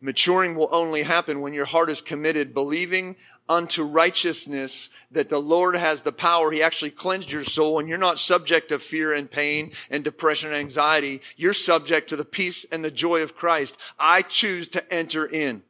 [0.00, 3.16] Maturing will only happen when your heart is committed, believing
[3.52, 6.50] unto righteousness that the Lord has the power.
[6.50, 10.48] He actually cleansed your soul and you're not subject to fear and pain and depression
[10.48, 11.20] and anxiety.
[11.36, 13.76] You're subject to the peace and the joy of Christ.
[13.98, 15.62] I choose to enter in.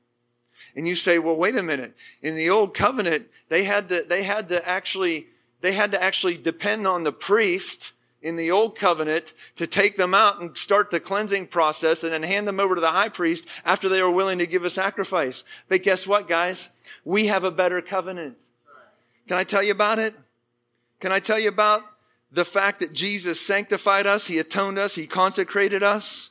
[0.77, 1.95] And you say, well, wait a minute.
[2.23, 5.27] In the old covenant, they had to, they had to actually,
[5.61, 7.93] they had to actually depend on the priest
[8.23, 12.23] in the old covenant to take them out and start the cleansing process and then
[12.23, 15.43] hand them over to the high priest after they were willing to give a sacrifice.
[15.69, 16.69] But guess what, guys?
[17.05, 18.37] We have a better covenant.
[19.27, 20.15] Can I tell you about it?
[21.01, 21.83] Can I tell you about
[22.31, 26.31] the fact that Jesus sanctified us, He atoned us, He consecrated us?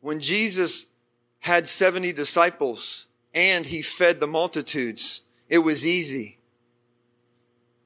[0.00, 0.86] When Jesus
[1.40, 6.38] had 70 disciples and He fed the multitudes, it was easy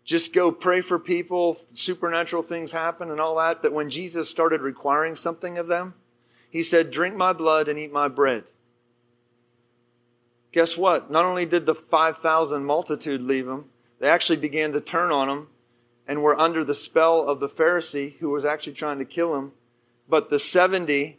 [0.06, 3.60] just go pray for people, supernatural things happen and all that.
[3.60, 5.94] But when Jesus started requiring something of them,
[6.48, 8.44] he said, Drink my blood and eat my bread.
[10.52, 11.10] Guess what?
[11.10, 13.66] Not only did the 5,000 multitude leave him,
[13.98, 15.48] they actually began to turn on him
[16.06, 19.52] and were under the spell of the Pharisee who was actually trying to kill him.
[20.08, 21.18] But the 70,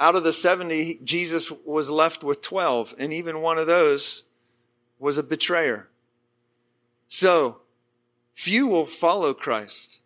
[0.00, 4.24] out of the 70, Jesus was left with 12, and even one of those
[4.98, 5.88] was a betrayer.
[7.08, 7.60] So,
[8.40, 10.00] few will follow Christ.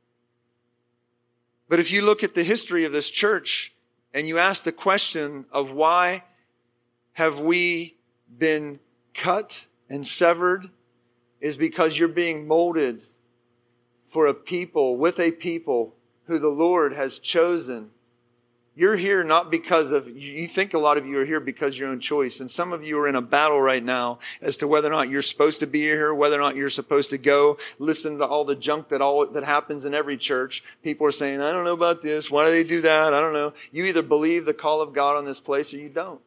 [1.68, 3.72] But if you look at the history of this church
[4.12, 6.24] and you ask the question of why
[7.12, 7.96] have we
[8.36, 8.80] been
[9.14, 10.68] cut and severed
[11.40, 13.04] is because you're being molded
[14.10, 15.94] for a people, with a people
[16.24, 17.90] who the Lord has chosen
[18.76, 21.88] you're here not because of, you think a lot of you are here because your
[21.88, 22.40] own choice.
[22.40, 25.08] And some of you are in a battle right now as to whether or not
[25.08, 28.44] you're supposed to be here, whether or not you're supposed to go listen to all
[28.44, 30.64] the junk that all, that happens in every church.
[30.82, 32.30] People are saying, I don't know about this.
[32.30, 33.14] Why do they do that?
[33.14, 33.52] I don't know.
[33.70, 36.20] You either believe the call of God on this place or you don't.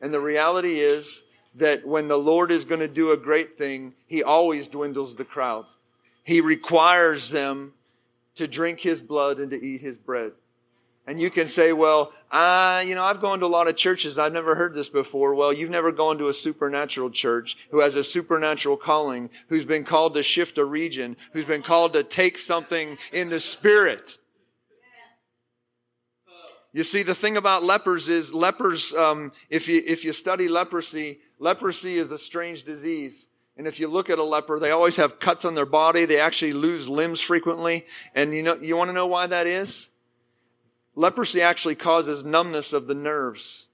[0.00, 1.22] And the reality is
[1.56, 5.24] that when the Lord is going to do a great thing, He always dwindles the
[5.24, 5.66] crowd.
[6.24, 7.74] He requires them
[8.36, 10.32] to drink His blood and to eat His bread.
[11.10, 14.16] And you can say, well, I, you know, I've gone to a lot of churches.
[14.16, 15.34] I've never heard this before.
[15.34, 19.82] Well, you've never gone to a supernatural church who has a supernatural calling, who's been
[19.82, 24.18] called to shift a region, who's been called to take something in the spirit.
[26.72, 31.18] You see, the thing about lepers is lepers, um, if, you, if you study leprosy,
[31.40, 33.26] leprosy is a strange disease.
[33.56, 36.04] And if you look at a leper, they always have cuts on their body.
[36.04, 37.84] They actually lose limbs frequently.
[38.14, 39.88] And you know, you want to know why that is?
[41.00, 43.68] Leprosy actually causes numbness of the nerves.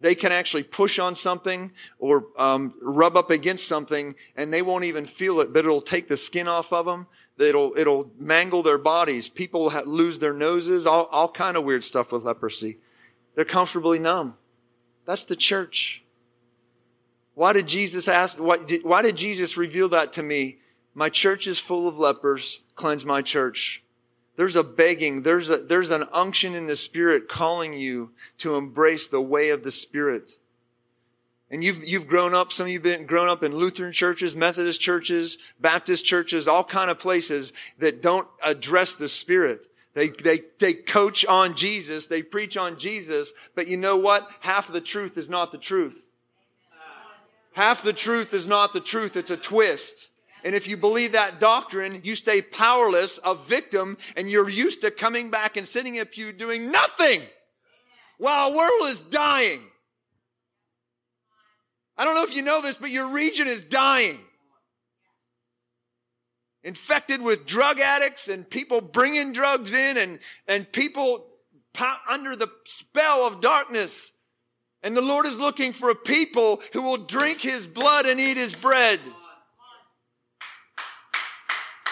[0.00, 4.84] They can actually push on something or um, rub up against something, and they won't
[4.84, 7.06] even feel it, but it'll take the skin off of them.
[7.38, 9.28] It'll it'll mangle their bodies.
[9.28, 10.86] People lose their noses.
[10.86, 12.78] All all kind of weird stuff with leprosy.
[13.34, 14.34] They're comfortably numb.
[15.04, 16.02] That's the church.
[17.34, 18.38] Why did Jesus ask?
[18.38, 20.60] Why did, why did Jesus reveal that to me?
[20.94, 22.60] My church is full of lepers.
[22.74, 23.82] Cleanse my church.
[24.38, 29.08] There's a begging, there's, a, there's an unction in the Spirit calling you to embrace
[29.08, 30.38] the way of the Spirit.
[31.50, 34.80] And you've, you've grown up, some of you've been grown up in Lutheran churches, Methodist
[34.80, 39.66] churches, Baptist churches, all kind of places that don't address the Spirit.
[39.94, 44.30] They, they, they coach on Jesus, they preach on Jesus, but you know what?
[44.38, 45.96] Half the truth is not the truth.
[47.54, 50.10] Half the truth is not the truth, it's a twist.
[50.44, 54.90] And if you believe that doctrine, you stay powerless, a victim, and you're used to
[54.90, 57.22] coming back and sitting in a pew doing nothing
[58.18, 59.62] while our world is dying.
[61.96, 64.20] I don't know if you know this, but your region is dying.
[66.62, 71.26] Infected with drug addicts and people bringing drugs in and, and people
[72.08, 74.12] under the spell of darkness.
[74.82, 78.36] And the Lord is looking for a people who will drink his blood and eat
[78.36, 79.00] his bread.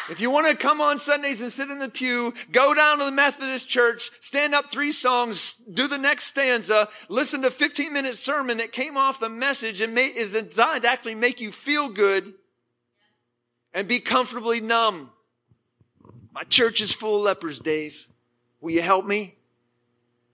[0.09, 3.05] If you want to come on Sundays and sit in the pew, go down to
[3.05, 7.93] the Methodist church, stand up three songs, do the next stanza, listen to a 15
[7.93, 11.89] minute sermon that came off the message and is designed to actually make you feel
[11.89, 12.35] good
[13.73, 15.11] and be comfortably numb.
[16.33, 18.07] My church is full of lepers, Dave.
[18.61, 19.36] Will you help me?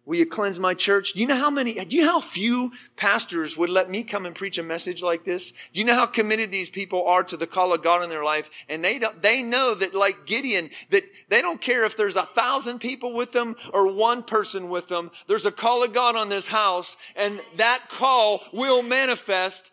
[0.05, 1.12] Will you cleanse my church?
[1.12, 4.27] Do you know how many, do you know how few pastors would let me come
[4.27, 5.53] and preach a message like this?
[5.73, 8.25] Do you know how committed these people are to the call of God in their
[8.25, 8.51] life?
[8.69, 12.27] And they don't, they know that like Gideon, that they don't care if there's a
[12.27, 15.12] thousand people with them or one person with them.
[15.29, 19.71] There's a call of God on this house and that call will manifest.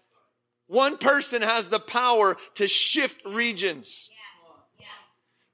[0.68, 4.12] One person has the power to shift regions.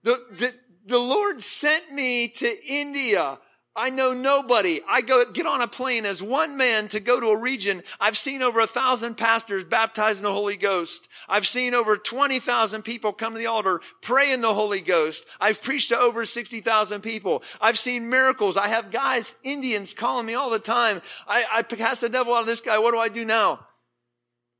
[0.03, 0.53] The, the,
[0.85, 3.39] the Lord sent me to India
[3.77, 4.81] I know nobody.
[4.87, 7.83] I go get on a plane as one man to go to a region.
[7.99, 11.09] I've seen over a thousand pastors baptized in the Holy Ghost.
[11.27, 15.25] I've seen over 20,000 people come to the altar, pray in the Holy Ghost.
[15.41, 17.43] I've preached to over 60,000 people.
[17.59, 18.55] I've seen miracles.
[18.55, 21.01] I have guys, Indians calling me all the time.
[21.27, 22.79] I, I cast the devil out of this guy.
[22.79, 23.67] What do I do now?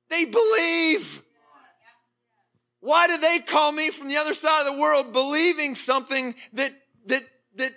[0.10, 1.21] They believe.
[2.82, 6.73] Why do they call me from the other side of the world believing something that,
[7.06, 7.23] that,
[7.56, 7.73] that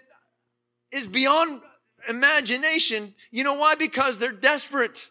[0.90, 1.60] is beyond
[2.08, 3.14] imagination.
[3.30, 3.74] You know why?
[3.74, 5.10] Because they're desperate.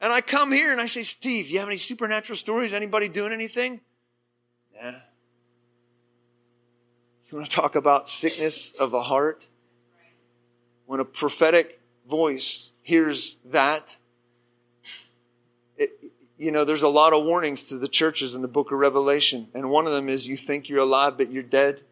[0.00, 2.72] And I come here and I say, Steve, you have any supernatural stories?
[2.72, 3.80] Anybody doing anything?
[4.74, 4.96] Yeah.
[7.30, 9.46] You want to talk about sickness of the heart?
[10.86, 13.96] When a prophetic voice hears that,
[15.76, 15.90] it,
[16.36, 19.48] you know, there's a lot of warnings to the churches in the book of Revelation.
[19.54, 21.82] And one of them is you think you're alive, but you're dead.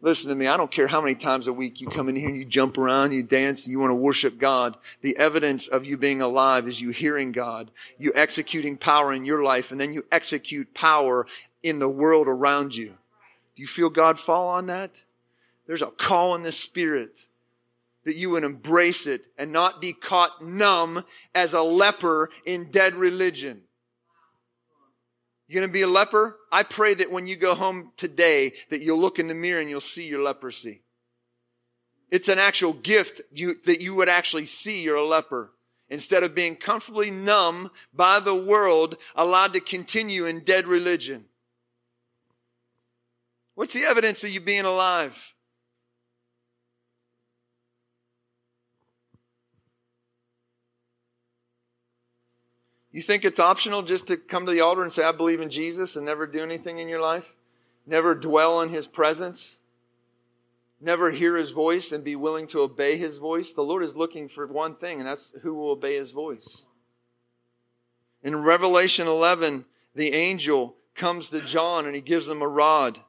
[0.00, 0.46] Listen to me.
[0.46, 2.78] I don't care how many times a week you come in here and you jump
[2.78, 4.76] around, you dance, you want to worship God.
[5.02, 9.42] The evidence of you being alive is you hearing God, you executing power in your
[9.42, 11.26] life, and then you execute power
[11.64, 12.94] in the world around you.
[13.56, 14.92] Do you feel God fall on that?
[15.66, 17.26] There's a call in the spirit
[18.04, 22.94] that you would embrace it and not be caught numb as a leper in dead
[22.94, 23.62] religion.
[25.48, 26.36] You're going to be a leper?
[26.52, 29.70] I pray that when you go home today that you'll look in the mirror and
[29.70, 30.82] you'll see your leprosy.
[32.10, 35.52] It's an actual gift you, that you would actually see you're a leper.
[35.90, 41.24] instead of being comfortably numb by the world, allowed to continue in dead religion.
[43.54, 45.34] What's the evidence of you being alive?
[52.90, 55.50] You think it's optional just to come to the altar and say, I believe in
[55.50, 57.26] Jesus and never do anything in your life?
[57.86, 59.56] Never dwell in his presence?
[60.80, 63.52] Never hear his voice and be willing to obey his voice?
[63.52, 66.62] The Lord is looking for one thing, and that's who will obey his voice.
[68.22, 69.64] In Revelation 11,
[69.94, 73.00] the angel comes to John and he gives him a rod.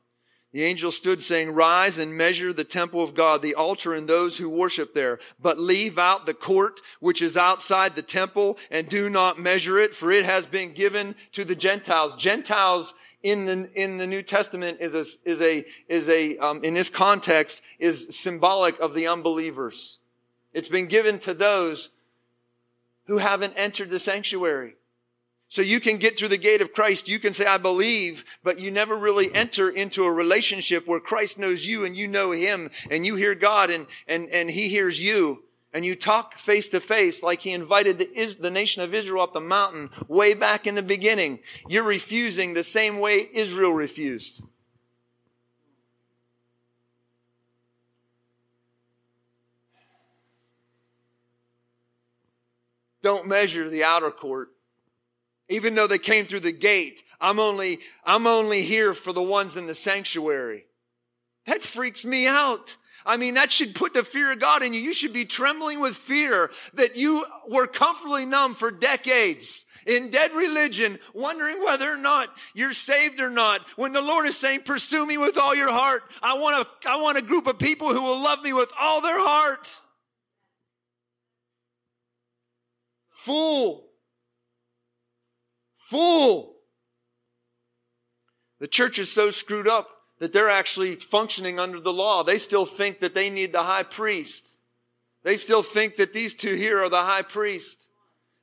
[0.51, 4.37] The angel stood saying, Rise and measure the temple of God, the altar and those
[4.37, 9.09] who worship there, but leave out the court which is outside the temple and do
[9.09, 12.15] not measure it, for it has been given to the Gentiles.
[12.15, 16.73] Gentiles in the, in the New Testament is a, is a, is a um, in
[16.73, 19.99] this context, is symbolic of the unbelievers.
[20.53, 21.89] It's been given to those
[23.05, 24.75] who haven't entered the sanctuary.
[25.51, 27.07] So you can get through the gate of Christ.
[27.07, 31.39] You can say, I believe, but you never really enter into a relationship where Christ
[31.39, 35.01] knows you and you know him and you hear God and, and, and he hears
[35.01, 35.43] you.
[35.73, 39.33] And you talk face to face like he invited the, the nation of Israel up
[39.33, 41.39] the mountain way back in the beginning.
[41.67, 44.43] You're refusing the same way Israel refused.
[53.01, 54.49] Don't measure the outer court
[55.49, 59.55] even though they came through the gate, I'm only, I'm only here for the ones
[59.55, 60.65] in the sanctuary.
[61.47, 62.77] That freaks me out.
[63.05, 64.79] I mean, that should put the fear of God in you.
[64.79, 70.33] You should be trembling with fear that you were comfortably numb for decades in dead
[70.33, 73.61] religion, wondering whether or not you're saved or not.
[73.77, 76.03] When the Lord is saying, pursue me with all your heart.
[76.21, 79.01] I want a, I want a group of people who will love me with all
[79.01, 79.67] their heart.
[83.09, 83.88] Fool.
[85.89, 86.55] Fool!
[88.59, 92.23] The church is so screwed up that they're actually functioning under the law.
[92.23, 94.57] They still think that they need the high priest.
[95.23, 97.89] They still think that these two here are the high priest.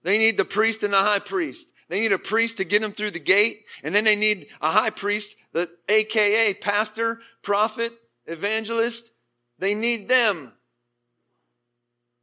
[0.02, 1.72] They need the priest and the high priest.
[1.88, 4.72] They need a priest to get them through the gate, and then they need a
[4.72, 7.92] high priest, the AKA pastor, prophet,
[8.26, 9.12] evangelist.
[9.58, 10.52] They need them.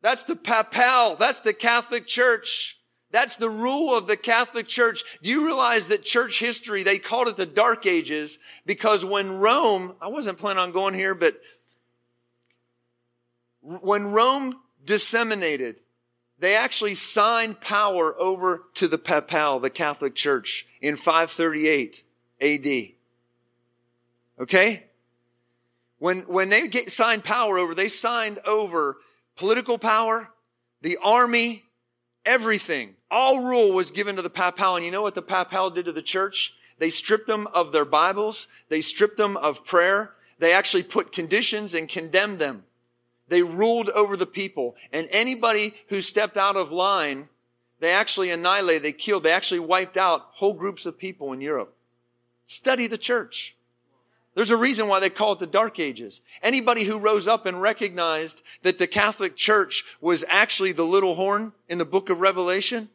[0.01, 1.15] That's the papal.
[1.15, 2.77] That's the Catholic Church.
[3.13, 5.03] That's the rule of the Catholic Church.
[5.21, 9.93] Do you realize that church history, they called it the Dark Ages because when Rome,
[10.01, 11.39] I wasn't planning on going here, but
[13.61, 15.75] when Rome disseminated,
[16.39, 22.03] they actually signed power over to the Papal, the Catholic Church, in 538
[22.41, 22.93] AD.
[24.41, 24.85] Okay?
[25.99, 28.97] When, when they get, signed power over, they signed over
[29.37, 30.31] political power,
[30.81, 31.63] the army,
[32.25, 32.95] everything.
[33.11, 34.75] All rule was given to the papal.
[34.75, 36.53] And you know what the papal did to the church?
[36.79, 38.47] They stripped them of their Bibles.
[38.69, 40.13] They stripped them of prayer.
[40.39, 42.63] They actually put conditions and condemned them.
[43.27, 44.75] They ruled over the people.
[44.91, 47.29] And anybody who stepped out of line,
[47.79, 51.75] they actually annihilated, they killed, they actually wiped out whole groups of people in Europe.
[52.45, 53.55] Study the church.
[54.35, 56.21] There's a reason why they call it the Dark Ages.
[56.41, 61.53] Anybody who rose up and recognized that the Catholic Church was actually the little horn
[61.69, 62.89] in the book of Revelation,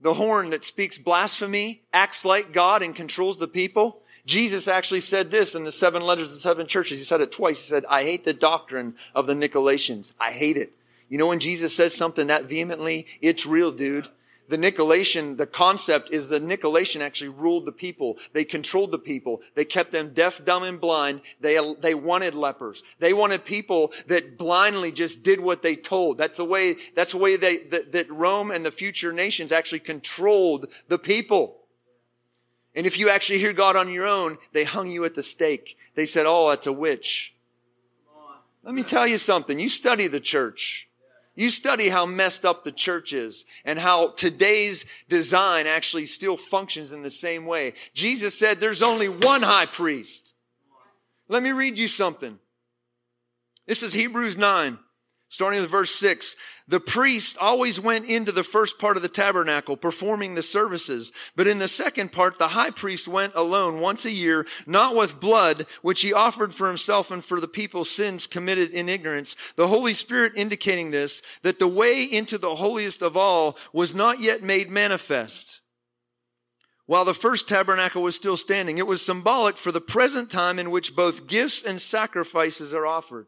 [0.00, 4.02] the horn that speaks blasphemy, acts like God, and controls the people.
[4.26, 7.00] Jesus actually said this in the seven letters of seven churches.
[7.00, 7.60] He said it twice.
[7.60, 10.12] He said, I hate the doctrine of the Nicolaitans.
[10.20, 10.72] I hate it.
[11.08, 14.08] You know, when Jesus says something that vehemently, it's real, dude
[14.48, 18.16] the Nicolaitan, the concept is the Nicolaitan actually ruled the people.
[18.32, 19.40] They controlled the people.
[19.54, 21.22] They kept them deaf, dumb, and blind.
[21.40, 22.82] They, they wanted lepers.
[22.98, 26.18] They wanted people that blindly just did what they told.
[26.18, 29.80] That's the way, that's the way they, that, that Rome and the future nations actually
[29.80, 31.58] controlled the people.
[32.74, 35.78] And if you actually hear God on your own, they hung you at the stake.
[35.94, 37.32] They said, oh, that's a witch.
[38.62, 39.58] Let me tell you something.
[39.58, 40.85] You study the church.
[41.36, 46.92] You study how messed up the church is and how today's design actually still functions
[46.92, 47.74] in the same way.
[47.92, 50.34] Jesus said there's only one high priest.
[51.28, 52.38] Let me read you something.
[53.66, 54.78] This is Hebrews 9.
[55.28, 56.36] Starting with verse 6,
[56.68, 61.10] the priest always went into the first part of the tabernacle performing the services.
[61.34, 65.18] But in the second part, the high priest went alone once a year, not with
[65.18, 69.34] blood, which he offered for himself and for the people's sins committed in ignorance.
[69.56, 74.20] The Holy Spirit indicating this, that the way into the holiest of all was not
[74.20, 75.60] yet made manifest.
[76.86, 80.70] While the first tabernacle was still standing, it was symbolic for the present time in
[80.70, 83.26] which both gifts and sacrifices are offered.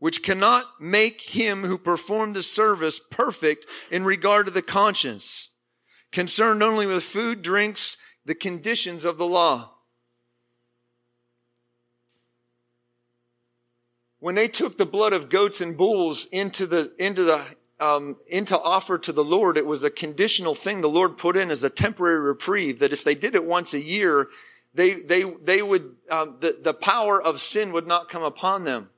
[0.00, 5.50] Which cannot make him who performed the service perfect in regard to the conscience,
[6.10, 9.70] concerned only with food, drinks, the conditions of the law.
[14.18, 17.44] When they took the blood of goats and bulls into the, into the,
[17.78, 21.50] um, into offer to the Lord, it was a conditional thing the Lord put in
[21.50, 24.28] as a temporary reprieve that if they did it once a year,
[24.72, 28.88] they, they, they would, um, the, the power of sin would not come upon them.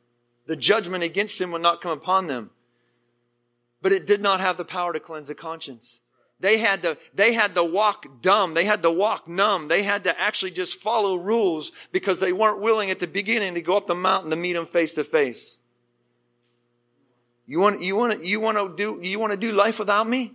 [0.47, 2.51] The judgment against sin would not come upon them.
[3.80, 6.01] But it did not have the power to cleanse the conscience.
[6.40, 8.55] They had to, they had to walk dumb.
[8.55, 9.68] They had to walk numb.
[9.68, 13.62] They had to actually just follow rules because they weren't willing at the beginning to
[13.62, 15.59] go up the mountain to meet him face to face.
[17.47, 20.09] You want, you want to, you want to do, you want to do life without
[20.09, 20.32] me?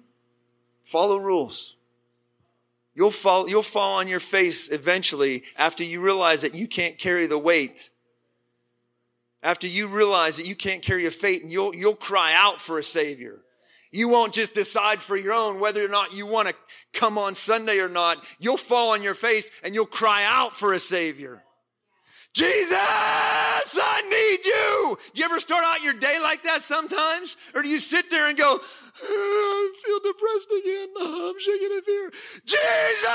[0.86, 1.76] Follow rules.
[2.96, 7.28] You'll fall, you'll fall on your face eventually after you realize that you can't carry
[7.28, 7.90] the weight.
[9.44, 12.80] After you realize that you can't carry a fate and you'll, you'll cry out for
[12.80, 13.40] a savior.
[13.92, 16.56] You won't just decide for your own whether or not you want to
[16.94, 18.18] come on Sunday or not.
[18.40, 21.44] You'll fall on your face and you'll cry out for a Savior.
[22.38, 25.00] Jesus, I need you.
[25.12, 27.36] Do you ever start out your day like that sometimes?
[27.56, 28.60] Or do you sit there and go,
[29.02, 30.90] I feel depressed again.
[31.02, 32.12] I'm shaking in fear.
[32.46, 33.08] Jesus!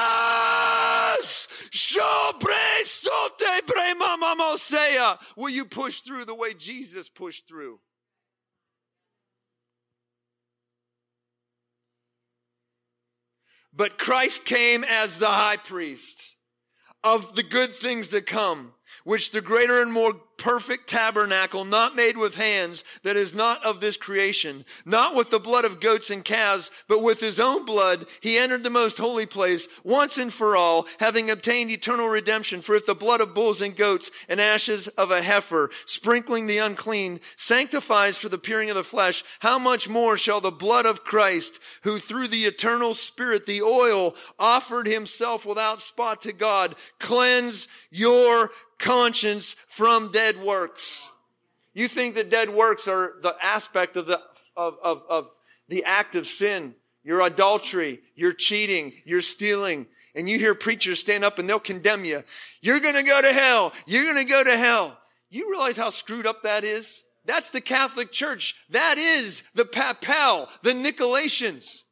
[5.36, 7.78] Will you push through the way Jesus pushed through?
[13.72, 16.34] But Christ came as the high priest
[17.04, 18.72] of the good things to come,
[19.05, 23.78] which the greater and more perfect tabernacle, not made with hands, that is not of
[23.78, 28.05] this creation, not with the blood of goats and calves, but with his own blood,
[28.20, 32.61] he entered the most holy place once and for all, having obtained eternal redemption.
[32.61, 36.59] For if the blood of bulls and goats and ashes of a heifer, sprinkling the
[36.59, 41.05] unclean, sanctifies for the peering of the flesh, how much more shall the blood of
[41.05, 47.68] Christ, who through the eternal Spirit, the oil, offered himself without spot to God, cleanse
[47.93, 48.51] your
[48.82, 51.06] conscience from dead works.
[51.74, 54.20] You think that dead works are the aspect of the,
[54.56, 55.28] of, of, of
[55.68, 56.74] the act of sin.
[57.04, 59.86] Your adultery, your cheating, your stealing.
[60.14, 62.22] And you hear preachers stand up and they'll condemn you.
[62.60, 63.72] You're going to go to hell.
[63.86, 64.98] You're going to go to hell.
[65.30, 67.02] You realize how screwed up that is?
[67.24, 68.54] That's the Catholic Church.
[68.68, 71.82] That is the Papal, the Nicolaitans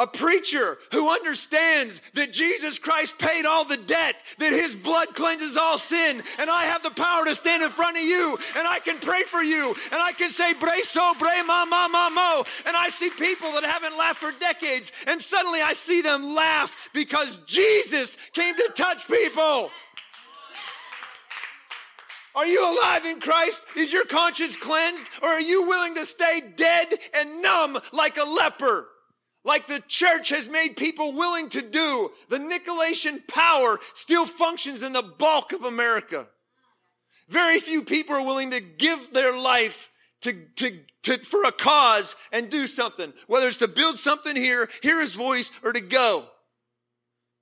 [0.00, 5.58] a preacher who understands that Jesus Christ paid all the debt, that his blood cleanses
[5.58, 8.78] all sin, and I have the power to stand in front of you, and I
[8.78, 12.44] can pray for you, and I can say, Bre so, bre ma ma ma mo,
[12.64, 16.74] and I see people that haven't laughed for decades, and suddenly I see them laugh
[16.94, 19.70] because Jesus came to touch people.
[22.34, 23.60] Are you alive in Christ?
[23.76, 25.04] Is your conscience cleansed?
[25.20, 28.86] Or are you willing to stay dead and numb like a leper?
[29.44, 34.92] Like the church has made people willing to do, the Nicolaitan power still functions in
[34.92, 36.26] the bulk of America.
[37.28, 39.88] Very few people are willing to give their life
[40.22, 44.68] to, to, to, for a cause and do something, whether it's to build something here,
[44.82, 46.26] hear his voice, or to go.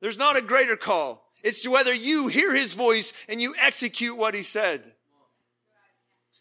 [0.01, 1.24] There's not a greater call.
[1.42, 4.82] It's to whether you hear his voice and you execute what he said.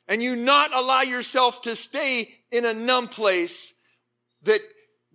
[0.08, 3.74] And you not allow yourself to stay in a numb place
[4.44, 4.62] that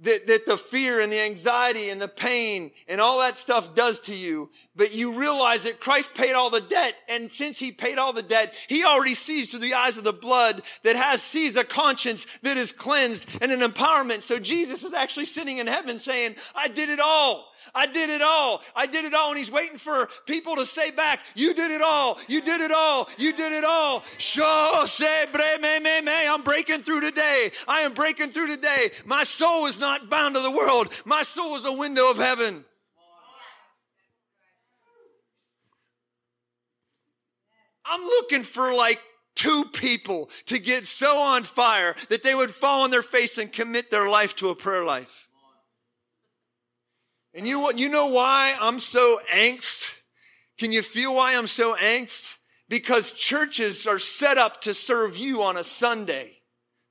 [0.02, 4.00] that, that the fear and the anxiety and the pain and all that stuff does
[4.00, 7.98] to you, but you realize that Christ paid all the debt, and since He paid
[7.98, 11.56] all the debt, He already sees through the eyes of the blood that has sees
[11.56, 14.22] a conscience that is cleansed and an empowerment.
[14.22, 17.51] So Jesus is actually sitting in heaven saying, I did it all.
[17.74, 18.62] I did it all.
[18.74, 19.30] I did it all.
[19.30, 22.18] And he's waiting for people to say back, You did it all.
[22.28, 23.08] You did it all.
[23.18, 24.02] You did it all.
[26.28, 27.52] I'm breaking through today.
[27.66, 28.92] I am breaking through today.
[29.04, 30.92] My soul is not bound to the world.
[31.04, 32.64] My soul is a window of heaven.
[37.84, 39.00] I'm looking for like
[39.34, 43.52] two people to get so on fire that they would fall on their face and
[43.52, 45.28] commit their life to a prayer life.
[47.34, 49.88] And you, you know why I'm so angst?
[50.58, 52.34] Can you feel why I'm so angst?
[52.68, 56.38] Because churches are set up to serve you on a Sunday.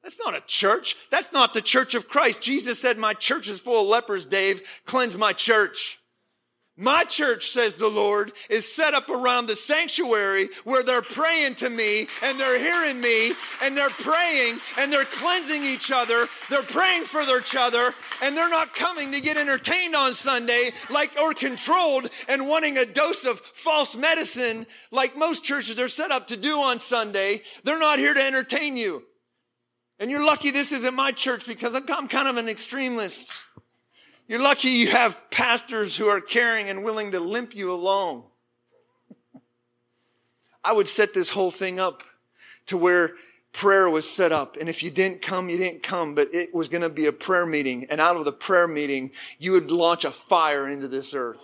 [0.04, 0.96] That's not a church.
[1.12, 2.42] That's not the church of Christ.
[2.42, 4.62] Jesus said, My church is full of lepers, Dave.
[4.86, 6.00] Cleanse my church.
[6.82, 11.70] My church, says the Lord, is set up around the sanctuary where they're praying to
[11.70, 16.28] me and they're hearing me and they're praying and they're cleansing each other.
[16.50, 21.12] They're praying for each other and they're not coming to get entertained on Sunday like
[21.22, 26.28] or controlled and wanting a dose of false medicine like most churches are set up
[26.28, 27.44] to do on Sunday.
[27.64, 29.04] They're not here to entertain you.
[30.00, 33.32] And you're lucky this isn't my church because I'm kind of an extremist.
[34.28, 38.24] You're lucky you have pastors who are caring and willing to limp you along.
[40.63, 42.03] I would set this whole thing up
[42.67, 43.15] to where
[43.53, 44.55] prayer was set up.
[44.57, 47.11] And if you didn't come, you didn't come, but it was going to be a
[47.11, 47.86] prayer meeting.
[47.89, 51.39] And out of the prayer meeting, you would launch a fire into this earth.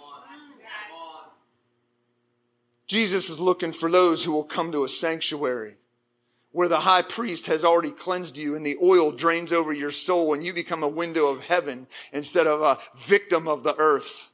[2.88, 5.75] Jesus is looking for those who will come to a sanctuary
[6.58, 10.34] where the high priest has already cleansed you and the oil drains over your soul
[10.34, 14.26] and you become a window of heaven instead of a victim of the earth.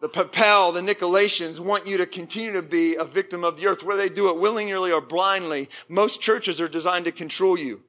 [0.00, 3.82] The Papal, the Nicolaitans want you to continue to be a victim of the earth,
[3.82, 5.68] whether they do it willingly or blindly.
[5.88, 7.82] Most churches are designed to control you.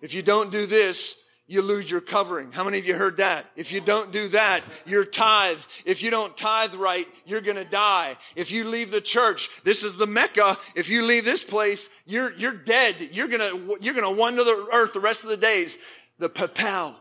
[0.00, 1.14] If you don't do this,
[1.46, 2.52] you lose your covering.
[2.52, 3.46] How many of you heard that?
[3.56, 5.58] If you don't do that, you're tithe.
[5.84, 8.16] If you don't tithe right, you're going to die.
[8.36, 10.56] If you leave the church, this is the Mecca.
[10.74, 13.10] If you leave this place, you're, you're dead.
[13.12, 15.76] You're going to, you're going to wander the earth the rest of the days.
[16.18, 16.94] The Papal,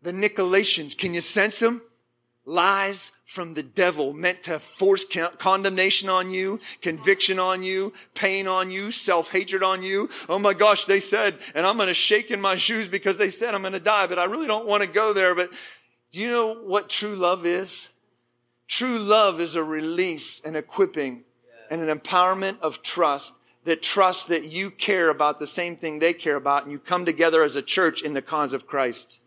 [0.00, 1.82] the Nicolaitans, can you sense them?
[2.44, 5.06] Lies from the devil meant to force
[5.38, 10.10] condemnation on you, conviction on you, pain on you, self hatred on you.
[10.28, 13.30] Oh my gosh, they said, and I'm going to shake in my shoes because they
[13.30, 15.34] said I'm going to die, but I really don't want to go there.
[15.36, 15.50] But
[16.10, 17.88] do you know what true love is?
[18.66, 21.22] True love is a release and equipping
[21.70, 23.32] and an empowerment of trust
[23.64, 27.04] that trust that you care about the same thing they care about and you come
[27.04, 29.20] together as a church in the cause of Christ.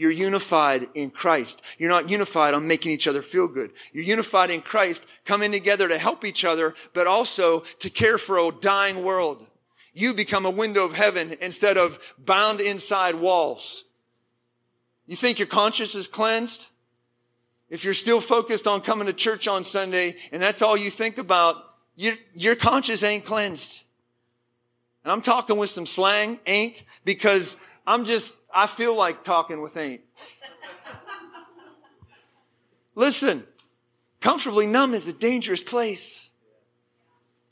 [0.00, 1.60] You're unified in Christ.
[1.76, 3.70] You're not unified on making each other feel good.
[3.92, 8.38] You're unified in Christ, coming together to help each other, but also to care for
[8.38, 9.46] a dying world.
[9.92, 13.84] You become a window of heaven instead of bound inside walls.
[15.04, 16.68] You think your conscience is cleansed?
[17.68, 21.18] If you're still focused on coming to church on Sunday and that's all you think
[21.18, 21.56] about,
[21.94, 23.82] your, your conscience ain't cleansed.
[25.04, 29.76] And I'm talking with some slang, ain't, because I'm just I feel like talking with
[29.76, 30.02] Ain't.
[32.94, 33.44] Listen,
[34.20, 36.30] comfortably numb is a dangerous place.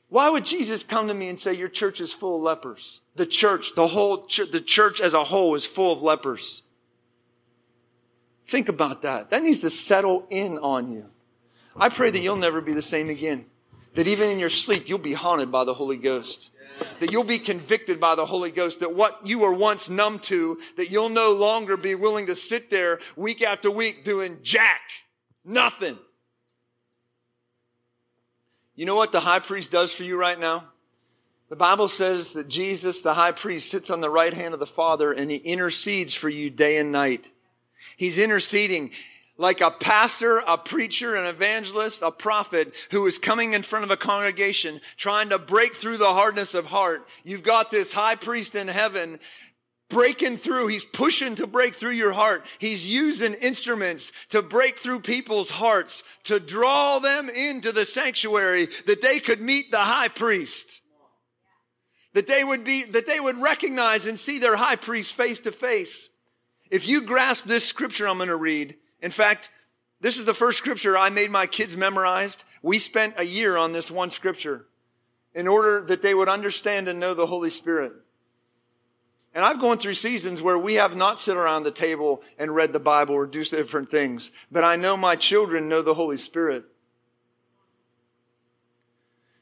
[0.08, 3.00] Why would Jesus come to me and say, Your church is full of lepers?
[3.16, 6.62] The church, the whole church, the church as a whole is full of lepers.
[8.46, 9.30] Think about that.
[9.30, 11.04] That needs to settle in on you.
[11.76, 13.44] I pray that you'll never be the same again.
[13.94, 16.50] That even in your sleep, you'll be haunted by the Holy Ghost
[17.00, 20.58] that you'll be convicted by the Holy Ghost, that what you were once numb to,
[20.76, 24.80] that you'll no longer be willing to sit there week after week doing jack,
[25.44, 25.98] nothing.
[28.74, 30.64] You know what the high priest does for you right now?
[31.48, 34.66] The Bible says that Jesus, the high priest, sits on the right hand of the
[34.66, 37.30] Father and he intercedes for you day and night.
[37.96, 38.90] He's interceding
[39.38, 43.90] like a pastor, a preacher, an evangelist, a prophet who is coming in front of
[43.90, 47.06] a congregation trying to break through the hardness of heart.
[47.24, 49.20] You've got this high priest in heaven
[49.88, 50.66] breaking through.
[50.66, 52.44] He's pushing to break through your heart.
[52.58, 59.02] He's using instruments to break through people's hearts, to draw them into the sanctuary that
[59.02, 60.82] they could meet the high priest.
[62.14, 65.52] That they would be, that they would recognize and see their high priest face to
[65.52, 66.08] face.
[66.70, 69.50] If you grasp this scripture I'm going to read, in fact,
[70.00, 72.44] this is the first scripture I made my kids memorized.
[72.62, 74.66] We spent a year on this one scripture
[75.34, 77.92] in order that they would understand and know the Holy Spirit.
[79.34, 82.72] And I've gone through seasons where we have not sit around the table and read
[82.72, 86.64] the Bible or do different things, but I know my children know the Holy Spirit.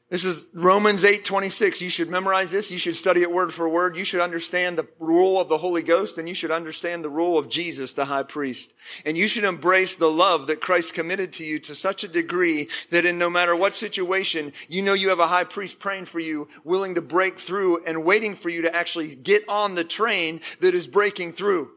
[0.09, 1.81] This is Romans 8 26.
[1.81, 2.71] You should memorize this.
[2.71, 3.97] You should study it word for word.
[3.97, 7.37] You should understand the rule of the Holy Ghost and you should understand the rule
[7.37, 8.73] of Jesus, the high priest.
[9.05, 12.69] And you should embrace the love that Christ committed to you to such a degree
[12.89, 16.21] that in no matter what situation, you know you have a high priest praying for
[16.21, 20.39] you, willing to break through and waiting for you to actually get on the train
[20.61, 21.71] that is breaking through.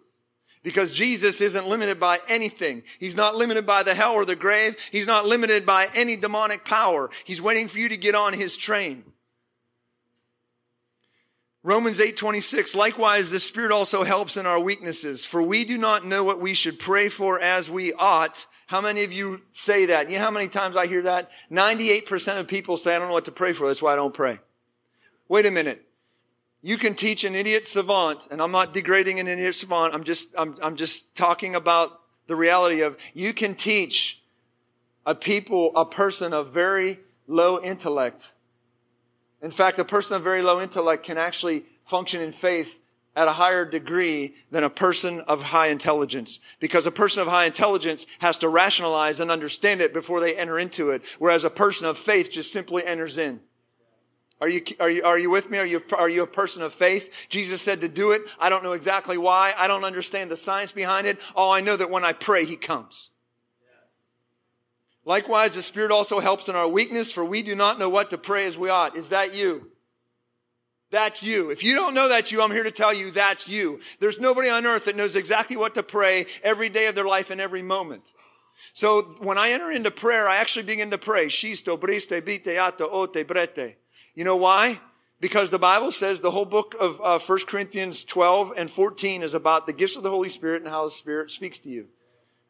[0.62, 2.82] Because Jesus isn't limited by anything.
[2.98, 4.76] He's not limited by the hell or the grave.
[4.92, 7.10] He's not limited by any demonic power.
[7.24, 9.04] He's waiting for you to get on his train.
[11.62, 16.24] Romans 8:26 Likewise the Spirit also helps in our weaknesses for we do not know
[16.24, 18.46] what we should pray for as we ought.
[18.66, 20.08] How many of you say that?
[20.08, 21.30] You know how many times I hear that?
[21.50, 23.66] 98% of people say I don't know what to pray for.
[23.66, 24.38] That's why I don't pray.
[25.28, 25.89] Wait a minute.
[26.62, 29.94] You can teach an idiot savant, and I'm not degrading an idiot savant.
[29.94, 34.20] I'm just, I'm, I'm just talking about the reality of you can teach
[35.06, 38.26] a people, a person of very low intellect.
[39.42, 42.76] In fact, a person of very low intellect can actually function in faith
[43.16, 46.38] at a higher degree than a person of high intelligence.
[46.60, 50.58] Because a person of high intelligence has to rationalize and understand it before they enter
[50.58, 53.40] into it, whereas a person of faith just simply enters in.
[54.40, 55.58] Are you, are you, are you with me?
[55.58, 57.10] Are you, are you a person of faith?
[57.28, 58.22] Jesus said to do it.
[58.38, 59.54] I don't know exactly why.
[59.56, 61.18] I don't understand the science behind it.
[61.36, 63.10] All I know that when I pray, He comes.
[65.04, 68.18] Likewise, the Spirit also helps in our weakness, for we do not know what to
[68.18, 68.96] pray as we ought.
[68.96, 69.70] Is that you?
[70.90, 71.50] That's you.
[71.50, 73.80] If you don't know that's you, I'm here to tell you that's you.
[74.00, 77.30] There's nobody on earth that knows exactly what to pray every day of their life
[77.30, 78.12] and every moment.
[78.72, 81.26] So when I enter into prayer, I actually begin to pray.
[81.26, 83.74] Shisto, briste, bite, ato, ote, brete.
[84.20, 84.80] You know why?
[85.18, 89.32] Because the Bible says the whole book of uh, 1 Corinthians 12 and 14 is
[89.32, 91.86] about the gifts of the Holy Spirit and how the Spirit speaks to you.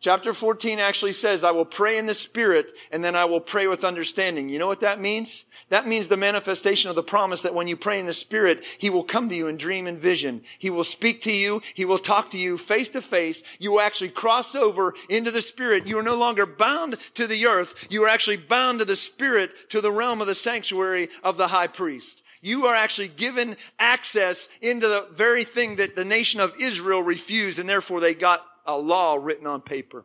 [0.03, 3.67] Chapter 14 actually says, I will pray in the Spirit and then I will pray
[3.67, 4.49] with understanding.
[4.49, 5.45] You know what that means?
[5.69, 8.89] That means the manifestation of the promise that when you pray in the Spirit, He
[8.89, 10.41] will come to you in dream and vision.
[10.59, 11.61] He will speak to you.
[11.75, 13.43] He will talk to you face to face.
[13.59, 15.87] You will actually cross over into the Spirit.
[15.87, 17.75] You are no longer bound to the earth.
[17.91, 21.49] You are actually bound to the Spirit, to the realm of the sanctuary of the
[21.49, 22.23] high priest.
[22.41, 27.59] You are actually given access into the very thing that the nation of Israel refused
[27.59, 30.05] and therefore they got a law written on paper.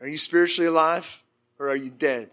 [0.00, 1.22] Are you spiritually alive
[1.58, 2.30] or are you dead?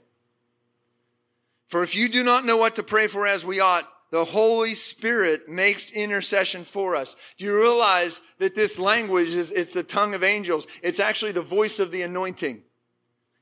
[1.67, 4.75] For if you do not know what to pray for as we ought, the Holy
[4.75, 7.15] Spirit makes intercession for us.
[7.37, 10.67] Do you realize that this language is it's the tongue of angels?
[10.83, 12.63] It's actually the voice of the anointing.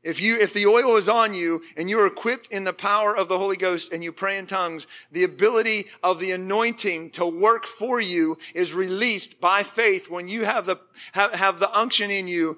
[0.01, 3.15] If you, if the oil is on you and you are equipped in the power
[3.15, 7.25] of the Holy Ghost and you pray in tongues, the ability of the anointing to
[7.25, 10.77] work for you is released by faith when you have the,
[11.11, 12.57] have, have the unction in you.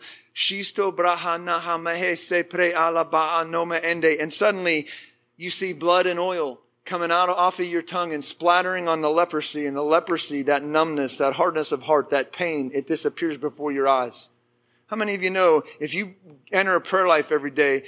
[4.20, 4.88] And suddenly
[5.36, 9.10] you see blood and oil coming out off of your tongue and splattering on the
[9.10, 13.72] leprosy and the leprosy, that numbness, that hardness of heart, that pain, it disappears before
[13.72, 14.30] your eyes.
[14.92, 16.16] How many of you know if you
[16.52, 17.84] enter a prayer life every day,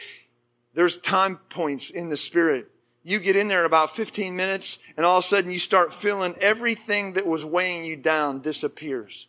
[0.74, 2.72] there's time points in the spirit.
[3.04, 6.34] You get in there about 15 minutes and all of a sudden you start feeling
[6.40, 9.28] everything that was weighing you down disappears.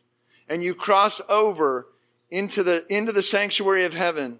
[0.48, 1.88] And you cross over
[2.30, 4.38] into the, into the sanctuary of heaven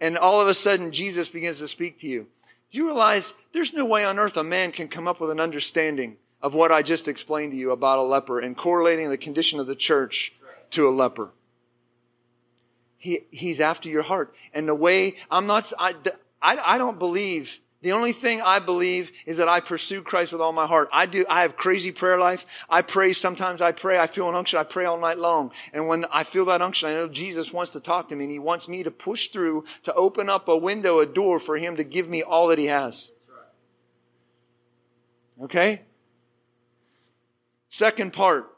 [0.00, 2.28] and all of a sudden Jesus begins to speak to you.
[2.70, 6.16] You realize there's no way on earth a man can come up with an understanding
[6.40, 9.66] of what I just explained to you about a leper and correlating the condition of
[9.66, 10.32] the church
[10.70, 11.32] to a leper?
[12.98, 14.34] He, he's after your heart.
[14.52, 15.94] And the way, I'm not, I,
[16.42, 20.40] I, I don't believe, the only thing I believe is that I pursue Christ with
[20.40, 20.88] all my heart.
[20.92, 22.44] I do, I have crazy prayer life.
[22.68, 25.52] I pray, sometimes I pray, I feel an unction, I pray all night long.
[25.72, 28.32] And when I feel that unction, I know Jesus wants to talk to me and
[28.32, 31.76] he wants me to push through, to open up a window, a door for him
[31.76, 33.12] to give me all that he has.
[35.40, 35.82] Okay?
[37.70, 38.50] Second part.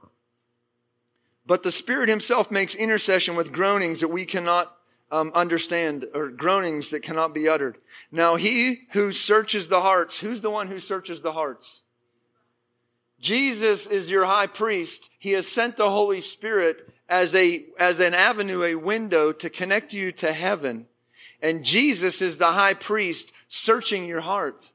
[1.50, 4.72] But the Spirit Himself makes intercession with groanings that we cannot
[5.10, 7.76] um, understand, or groanings that cannot be uttered.
[8.12, 11.80] Now, He who searches the hearts, who's the one who searches the hearts?
[13.20, 15.10] Jesus is your high priest.
[15.18, 19.92] He has sent the Holy Spirit as a, as an avenue, a window to connect
[19.92, 20.86] you to heaven.
[21.42, 24.70] And Jesus is the high priest searching your heart.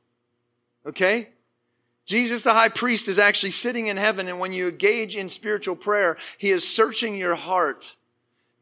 [0.85, 1.29] Okay?
[2.05, 4.27] Jesus, the high priest, is actually sitting in heaven.
[4.27, 7.95] And when you engage in spiritual prayer, he is searching your heart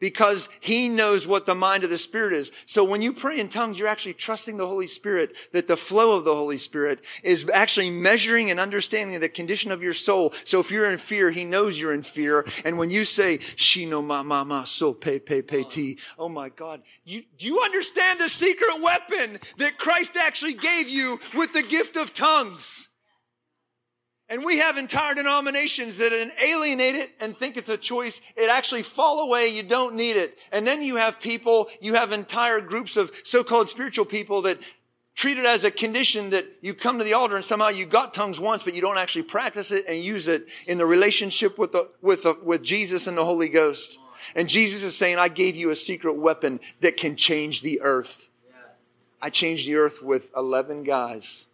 [0.04, 2.52] because he knows what the mind of the Spirit is.
[2.66, 6.12] So when you pray in tongues, you're actually trusting the Holy Spirit that the flow
[6.18, 10.34] of the Holy Spirit is actually measuring and understanding the condition of your soul.
[10.44, 12.46] So if you're in fear, he knows you're in fear.
[12.66, 16.50] And when you say, Shino ma ma ma so pe pe pe ti, oh my
[16.50, 21.64] God, you, do you understand the secret weapon that Christ actually gave you with the
[21.64, 22.90] gift of tongues?
[24.34, 26.12] And we have entire denominations that
[26.42, 28.20] alienate it and think it's a choice.
[28.36, 29.50] It actually fall away.
[29.50, 30.40] You don't need it.
[30.52, 34.58] And then you have people, you have entire groups of so-called spiritual people that
[35.14, 38.16] treat it as a condition that you come to the altar and somehow you got
[38.16, 41.72] tongues once, but you don't actually practice it and use it in the relationship with
[41.72, 44.00] the, with the, with Jesus and the Holy Ghost.
[44.34, 48.30] And Jesus is saying, I gave you a secret weapon that can change the earth.
[49.22, 51.46] I changed the earth with 11 guys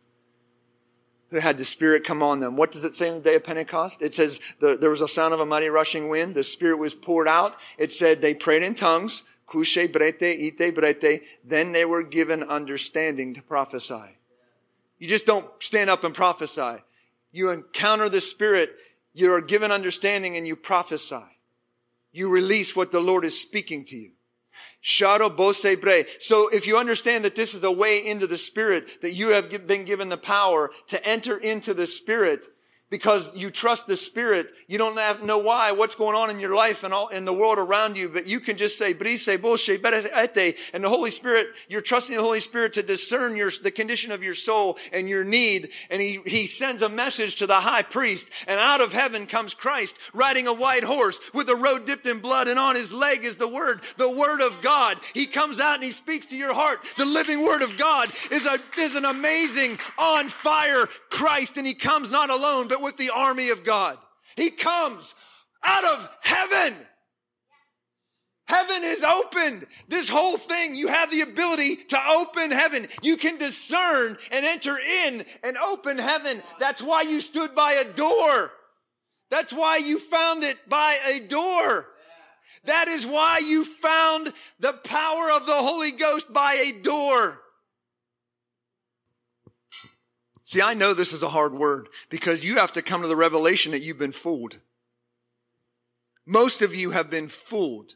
[1.32, 2.56] who had the Spirit come on them.
[2.56, 4.02] What does it say in the day of Pentecost?
[4.02, 6.36] It says the, there was a sound of a mighty rushing wind.
[6.36, 7.56] The Spirit was poured out.
[7.78, 9.24] It said they prayed in tongues.
[9.48, 11.22] Kushe brete, ite brete.
[11.44, 14.18] Then they were given understanding to prophesy.
[14.98, 16.78] You just don't stand up and prophesy.
[17.32, 18.76] You encounter the Spirit.
[19.14, 21.24] You are given understanding and you prophesy.
[22.12, 24.12] You release what the Lord is speaking to you.
[26.20, 29.68] So if you understand that this is a way into the Spirit, that you have
[29.68, 32.46] been given the power to enter into the Spirit,
[32.90, 34.48] because you trust the Spirit.
[34.68, 37.34] You don't have, know why, what's going on in your life and all in the
[37.34, 41.82] world around you, but you can just say, brise, boshe, and the Holy Spirit, you're
[41.82, 45.70] trusting the Holy Spirit to discern your, the condition of your soul and your need.
[45.90, 49.54] And he, he sends a message to the high priest and out of heaven comes
[49.54, 53.26] Christ riding a white horse with a robe dipped in blood and on his leg
[53.26, 54.98] is the word, the word of God.
[55.14, 56.80] He comes out and he speaks to your heart.
[56.98, 61.74] The living word of God is a, is an amazing on fire Christ and he
[61.74, 63.98] comes not alone, but with the army of God.
[64.36, 65.14] He comes
[65.64, 66.76] out of heaven.
[68.46, 69.68] Heaven is opened.
[69.88, 72.88] This whole thing, you have the ability to open heaven.
[73.04, 76.42] You can discern and enter in and open heaven.
[76.60, 78.52] That's why you stood by a door.
[79.30, 81.86] That's why you found it by a door.
[82.66, 87.40] That is why you found the power of the Holy Ghost by a door.
[90.50, 93.16] See, I know this is a hard word because you have to come to the
[93.16, 94.56] revelation that you've been fooled.
[96.26, 97.94] Most of you have been fooled.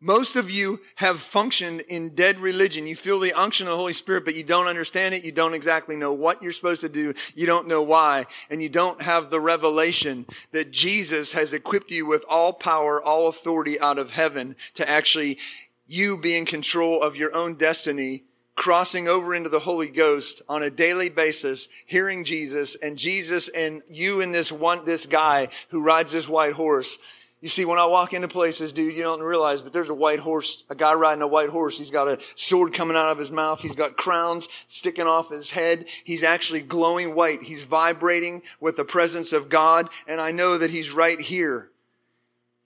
[0.00, 2.86] Most of you have functioned in dead religion.
[2.86, 5.24] You feel the unction of the Holy Spirit, but you don't understand it.
[5.24, 7.12] You don't exactly know what you're supposed to do.
[7.34, 8.26] You don't know why.
[8.48, 13.26] And you don't have the revelation that Jesus has equipped you with all power, all
[13.26, 15.38] authority out of heaven to actually
[15.84, 18.22] you be in control of your own destiny
[18.58, 23.82] crossing over into the Holy Ghost on a daily basis, hearing Jesus and Jesus and
[23.88, 26.98] you and this one, this guy who rides this white horse.
[27.40, 30.18] You see, when I walk into places, dude, you don't realize, but there's a white
[30.18, 31.78] horse, a guy riding a white horse.
[31.78, 33.60] He's got a sword coming out of his mouth.
[33.60, 35.86] He's got crowns sticking off his head.
[36.02, 37.44] He's actually glowing white.
[37.44, 39.88] He's vibrating with the presence of God.
[40.08, 41.70] And I know that he's right here.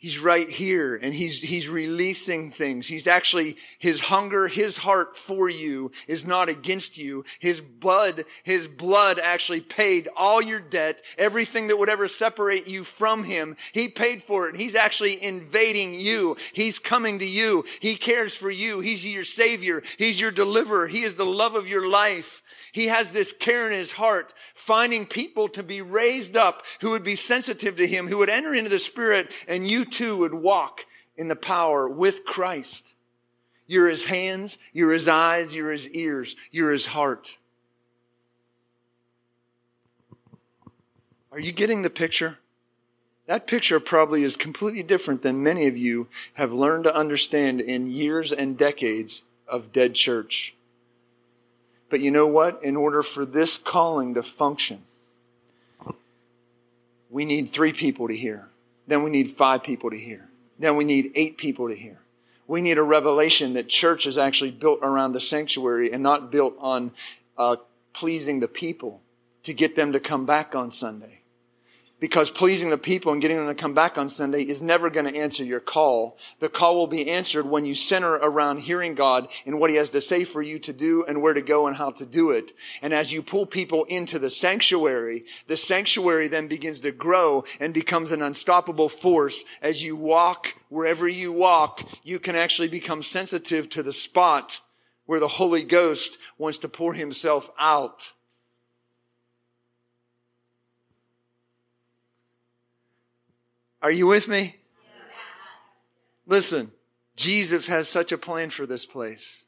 [0.02, 2.88] He's right here and he's, he's releasing things.
[2.88, 7.24] He's actually, his hunger, his heart for you is not against you.
[7.38, 12.82] His blood, his blood actually paid all your debt, everything that would ever separate you
[12.82, 13.56] from him.
[13.72, 14.56] He paid for it.
[14.56, 16.36] He's actually invading you.
[16.52, 17.64] He's coming to you.
[17.78, 18.80] He cares for you.
[18.80, 19.84] He's your savior.
[19.98, 20.88] He's your deliverer.
[20.88, 22.41] He is the love of your life.
[22.72, 27.04] He has this care in his heart, finding people to be raised up who would
[27.04, 30.86] be sensitive to him, who would enter into the Spirit, and you too would walk
[31.16, 32.94] in the power with Christ.
[33.66, 37.36] You're his hands, you're his eyes, you're his ears, you're his heart.
[41.30, 42.38] Are you getting the picture?
[43.26, 47.90] That picture probably is completely different than many of you have learned to understand in
[47.90, 50.54] years and decades of dead church.
[51.92, 52.64] But you know what?
[52.64, 54.80] In order for this calling to function,
[57.10, 58.48] we need three people to hear.
[58.86, 60.26] Then we need five people to hear.
[60.58, 61.98] Then we need eight people to hear.
[62.46, 66.54] We need a revelation that church is actually built around the sanctuary and not built
[66.60, 66.92] on
[67.36, 67.56] uh,
[67.92, 69.02] pleasing the people
[69.42, 71.20] to get them to come back on Sunday
[72.02, 75.06] because pleasing the people and getting them to come back on Sunday is never going
[75.06, 76.18] to answer your call.
[76.40, 79.90] The call will be answered when you center around hearing God and what He has
[79.90, 82.54] to say for you to do and where to go and how to do it.
[82.82, 87.72] And as you pull people into the sanctuary, the sanctuary then begins to grow and
[87.72, 89.44] becomes an unstoppable force.
[89.62, 94.58] As you walk, wherever you walk, you can actually become sensitive to the spot
[95.06, 98.10] where the Holy Ghost wants to pour Himself out.
[103.82, 104.56] Are you with me?
[106.26, 106.70] Listen,
[107.16, 109.44] Jesus has such a plan for this place.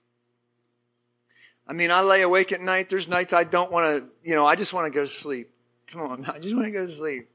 [1.67, 2.91] I mean, I lay awake at night.
[2.91, 5.51] There's nights I don't want to, you know, I just want to go to sleep.
[5.87, 7.29] Come on, I just want to go to sleep.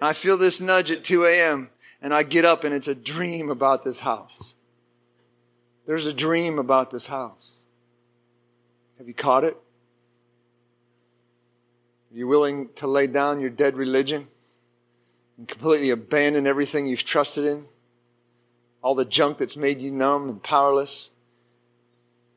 [0.00, 1.70] And I feel this nudge at 2 a.m.
[2.00, 4.54] and I get up and it's a dream about this house.
[5.86, 7.52] There's a dream about this house.
[8.98, 9.56] Have you caught it?
[12.12, 14.28] Are you willing to lay down your dead religion?
[15.38, 17.66] And completely abandon everything you've trusted in,
[18.82, 21.10] all the junk that's made you numb and powerless,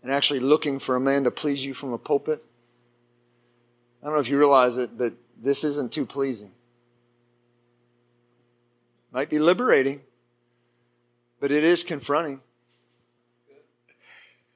[0.04, 2.44] and actually looking for a man to please you from a pulpit.
[4.02, 6.52] I don't know if you realize it, but this isn't too pleasing.
[9.12, 10.02] Might be liberating,
[11.40, 12.42] but it is confronting.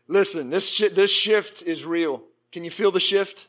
[0.08, 2.24] Listen, this, sh- this shift is real.
[2.52, 3.48] Can you feel the shift?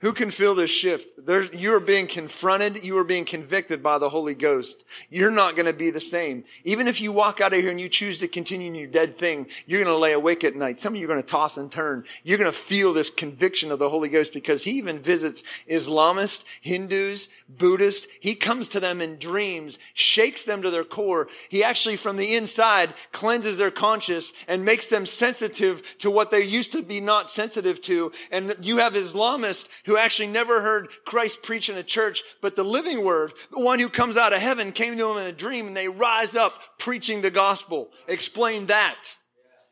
[0.00, 1.26] Who can feel this shift?
[1.26, 2.84] There's, you are being confronted.
[2.84, 4.84] You are being convicted by the Holy Ghost.
[5.10, 6.44] You're not going to be the same.
[6.62, 9.18] Even if you walk out of here and you choose to continue in your dead
[9.18, 10.78] thing, you're going to lay awake at night.
[10.78, 12.04] Some of you are going to toss and turn.
[12.22, 16.44] You're going to feel this conviction of the Holy Ghost because he even visits Islamists,
[16.60, 18.06] Hindus, Buddhists.
[18.20, 21.26] He comes to them in dreams, shakes them to their core.
[21.48, 26.42] He actually, from the inside, cleanses their conscience and makes them sensitive to what they
[26.42, 28.12] used to be not sensitive to.
[28.30, 32.62] And you have Islamists who actually never heard Christ preach in a church, but the
[32.62, 35.66] living word, the one who comes out of heaven, came to them in a dream
[35.66, 37.88] and they rise up preaching the gospel.
[38.06, 39.16] Explain that.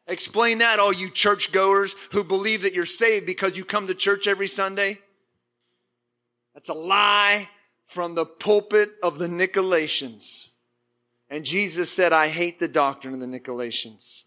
[0.09, 4.27] Explain that, all you churchgoers who believe that you're saved because you come to church
[4.27, 5.01] every Sunday.
[6.55, 7.51] That's a lie
[7.87, 10.49] from the pulpit of the Nicolaitans.
[11.29, 14.23] And Jesus said, I hate the doctrine of the Nicolaitans.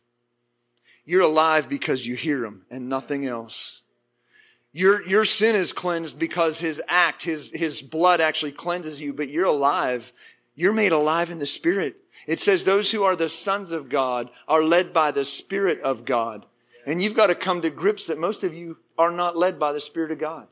[1.04, 3.82] You're alive because you hear them and nothing else.
[4.72, 9.30] Your, your sin is cleansed because his act, his, his blood actually cleanses you, but
[9.30, 10.14] you're alive.
[10.56, 11.98] You're made alive in the Spirit.
[12.28, 16.06] It says those who are the sons of God are led by the Spirit of
[16.06, 16.46] God.
[16.86, 19.74] And you've got to come to grips that most of you are not led by
[19.74, 20.48] the Spirit of God.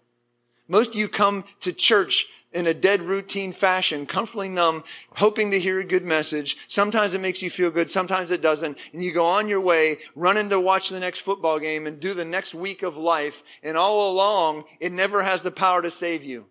[0.68, 4.84] Most of you come to church in a dead routine fashion, comfortably numb,
[5.16, 6.58] hoping to hear a good message.
[6.68, 8.78] Sometimes it makes you feel good, sometimes it doesn't.
[8.94, 12.14] And you go on your way, running to watch the next football game and do
[12.14, 13.44] the next week of life.
[13.62, 16.46] And all along, it never has the power to save you.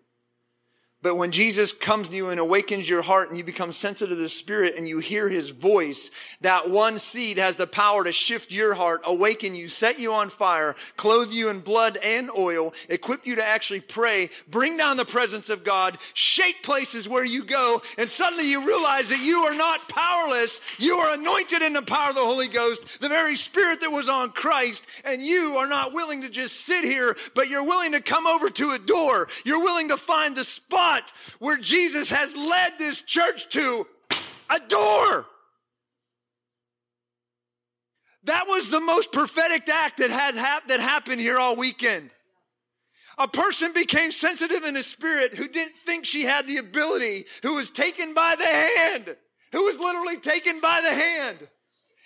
[1.07, 4.21] But when Jesus comes to you and awakens your heart and you become sensitive to
[4.21, 8.51] the Spirit and you hear His voice, that one seed has the power to shift
[8.51, 13.25] your heart, awaken you, set you on fire, clothe you in blood and oil, equip
[13.25, 17.81] you to actually pray, bring down the presence of God, shake places where you go,
[17.97, 20.59] and suddenly you realize that you are not powerless.
[20.77, 24.09] You are anointed in the power of the Holy Ghost, the very Spirit that was
[24.09, 28.01] on Christ, and you are not willing to just sit here, but you're willing to
[28.01, 29.29] come over to a door.
[29.45, 33.87] You're willing to find the spot spot where Jesus has led this church to
[34.49, 35.25] a door.
[38.23, 42.09] That was the most prophetic act that had hap- that happened here all weekend.
[43.17, 47.55] A person became sensitive in the spirit who didn't think she had the ability, who
[47.55, 49.15] was taken by the hand,
[49.53, 51.47] who was literally taken by the hand.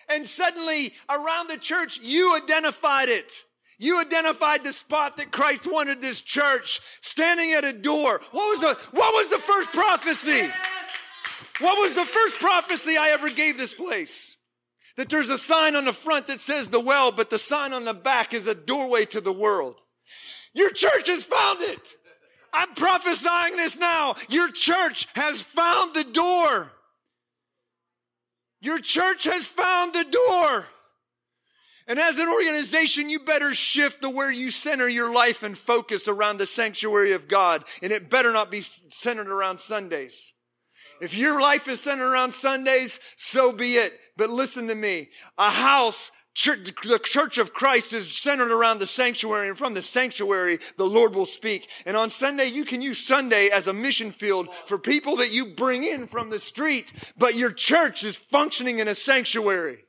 [0.07, 3.33] And suddenly around the church, you identified it.
[3.82, 8.21] You identified the spot that Christ wanted this church, standing at a door.
[8.29, 10.51] What was the, what was the first prophecy?
[11.59, 14.36] What was the first prophecy I ever gave this place?
[14.97, 17.84] That there's a sign on the front that says the well, but the sign on
[17.84, 19.82] the back is a doorway to the world.
[20.53, 21.95] Your church has found it.
[22.53, 24.15] I'm prophesying this now.
[24.29, 26.71] Your church has found the door.
[28.59, 30.67] Your church has found the door.
[31.91, 36.07] And as an organization, you better shift the where you center your life and focus
[36.07, 37.65] around the sanctuary of God.
[37.83, 40.31] And it better not be centered around Sundays.
[41.01, 43.99] If your life is centered around Sundays, so be it.
[44.15, 45.09] But listen to me.
[45.37, 49.49] A house, church, the church of Christ is centered around the sanctuary.
[49.49, 51.67] And from the sanctuary, the Lord will speak.
[51.85, 55.55] And on Sunday, you can use Sunday as a mission field for people that you
[55.55, 56.87] bring in from the street.
[57.17, 59.79] But your church is functioning in a sanctuary.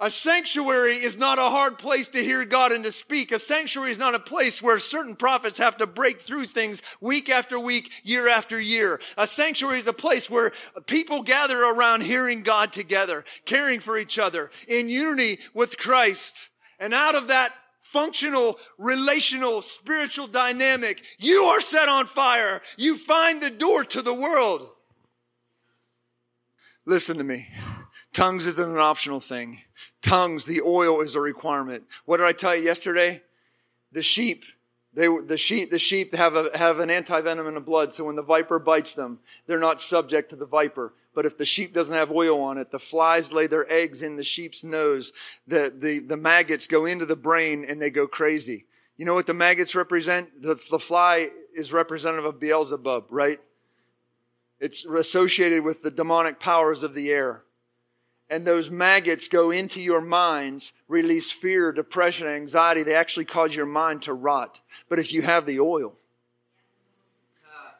[0.00, 3.30] A sanctuary is not a hard place to hear God and to speak.
[3.30, 7.28] A sanctuary is not a place where certain prophets have to break through things week
[7.28, 9.00] after week, year after year.
[9.16, 10.52] A sanctuary is a place where
[10.86, 16.48] people gather around hearing God together, caring for each other, in unity with Christ.
[16.80, 17.52] And out of that
[17.92, 22.62] functional, relational, spiritual dynamic, you are set on fire.
[22.76, 24.70] You find the door to the world.
[26.84, 27.46] Listen to me.
[28.14, 29.62] Tongues isn't an optional thing.
[30.00, 31.82] Tongues, the oil is a requirement.
[32.04, 33.22] What did I tell you yesterday?
[33.90, 34.44] The sheep,
[34.94, 38.14] they, the sheep, the sheep have, a, have an anti-venom in the blood, so when
[38.14, 40.94] the viper bites them, they're not subject to the viper.
[41.12, 44.14] But if the sheep doesn't have oil on it, the flies lay their eggs in
[44.14, 45.12] the sheep's nose.
[45.48, 48.66] The, the, the maggots go into the brain and they go crazy.
[48.96, 50.40] You know what the maggots represent?
[50.40, 53.40] The, the fly is representative of Beelzebub, right?
[54.60, 57.43] It's associated with the demonic powers of the air
[58.34, 62.82] and those maggots go into your minds, release fear, depression, anxiety.
[62.82, 64.60] They actually cause your mind to rot.
[64.88, 65.94] But if you have the oil,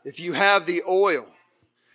[0.04, 1.26] if you have the oil,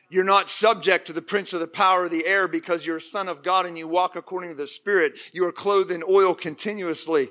[0.10, 3.02] you're not subject to the prince of the power of the air because you're a
[3.02, 5.18] son of God and you walk according to the Spirit.
[5.32, 7.30] You are clothed in oil continuously.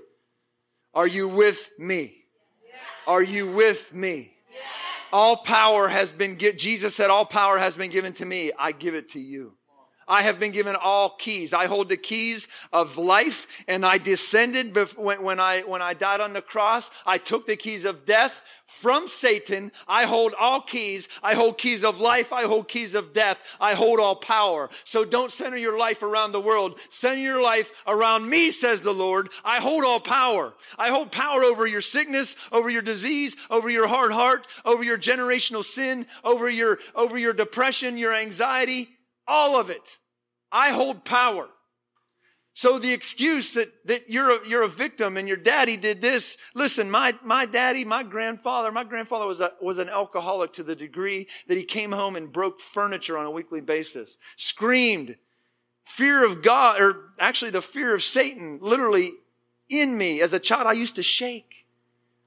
[0.94, 2.24] Are you with me?
[3.06, 4.32] Are you with me?
[5.12, 8.52] All power has been, Jesus said, all power has been given to me.
[8.58, 9.57] I give it to you.
[10.08, 11.52] I have been given all keys.
[11.52, 16.32] I hold the keys of life and I descended when, I, when I died on
[16.32, 16.88] the cross.
[17.06, 18.32] I took the keys of death
[18.68, 19.72] from Satan.
[19.86, 21.08] I hold all keys.
[21.22, 22.32] I hold keys of life.
[22.32, 23.38] I hold keys of death.
[23.60, 24.70] I hold all power.
[24.84, 26.78] So don't center your life around the world.
[26.90, 29.30] Center your life around me, says the Lord.
[29.44, 30.54] I hold all power.
[30.78, 34.98] I hold power over your sickness, over your disease, over your hard heart, over your
[34.98, 38.90] generational sin, over your, over your depression, your anxiety,
[39.28, 39.98] all of it.
[40.50, 41.48] I hold power.
[42.54, 46.36] So the excuse that, that you're a, you're a victim and your daddy did this,
[46.56, 50.74] listen, my, my daddy, my grandfather, my grandfather was a, was an alcoholic to the
[50.74, 55.14] degree that he came home and broke furniture on a weekly basis, screamed,
[55.84, 59.12] fear of God, or actually the fear of Satan literally
[59.68, 60.20] in me.
[60.20, 61.57] As a child, I used to shake.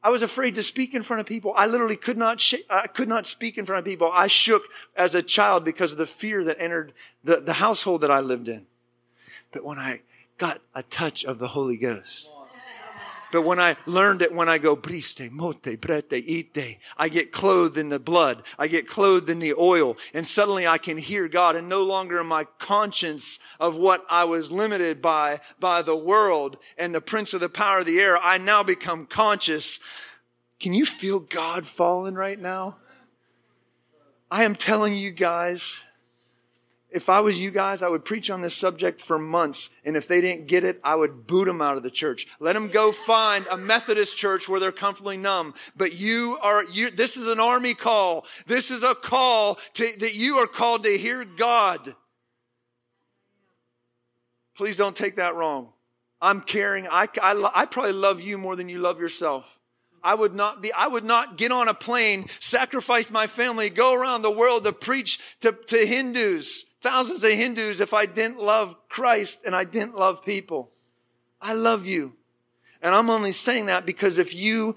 [0.03, 1.53] I was afraid to speak in front of people.
[1.55, 4.09] I literally could not sh- I could not speak in front of people.
[4.11, 4.63] I shook
[4.95, 6.93] as a child because of the fear that entered
[7.23, 8.65] the, the household that I lived in.
[9.51, 10.01] But when I
[10.37, 12.29] got a touch of the Holy Ghost.
[13.32, 17.77] But when I learned it, when I go, briste, mote, brete, ite, I get clothed
[17.77, 18.43] in the blood.
[18.59, 19.97] I get clothed in the oil.
[20.13, 24.25] And suddenly I can hear God and no longer am I conscious of what I
[24.25, 28.17] was limited by, by the world and the prince of the power of the air.
[28.17, 29.79] I now become conscious.
[30.59, 32.77] Can you feel God falling right now?
[34.29, 35.82] I am telling you guys,
[36.91, 39.69] if I was you guys, I would preach on this subject for months.
[39.85, 42.27] And if they didn't get it, I would boot them out of the church.
[42.39, 45.53] Let them go find a Methodist church where they're comfortably numb.
[45.75, 48.25] But you are, you, this is an army call.
[48.45, 51.95] This is a call to, that you are called to hear God.
[54.57, 55.69] Please don't take that wrong.
[56.21, 56.87] I'm caring.
[56.89, 59.45] I, I, I probably love you more than you love yourself.
[60.03, 63.93] I would not be, I would not get on a plane, sacrifice my family, go
[63.93, 68.75] around the world to preach to, to Hindus thousands of Hindus if I didn't love
[68.89, 70.71] Christ and I didn't love people.
[71.41, 72.13] I love you.
[72.82, 74.75] And I'm only saying that because if you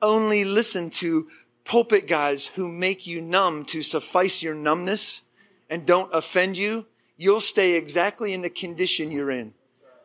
[0.00, 1.28] only listen to
[1.64, 5.22] pulpit guys who make you numb to suffice your numbness
[5.70, 9.54] and don't offend you, you'll stay exactly in the condition you're in.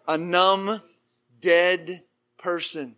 [0.08, 0.82] A numb,
[1.42, 2.04] dead
[2.38, 2.96] person.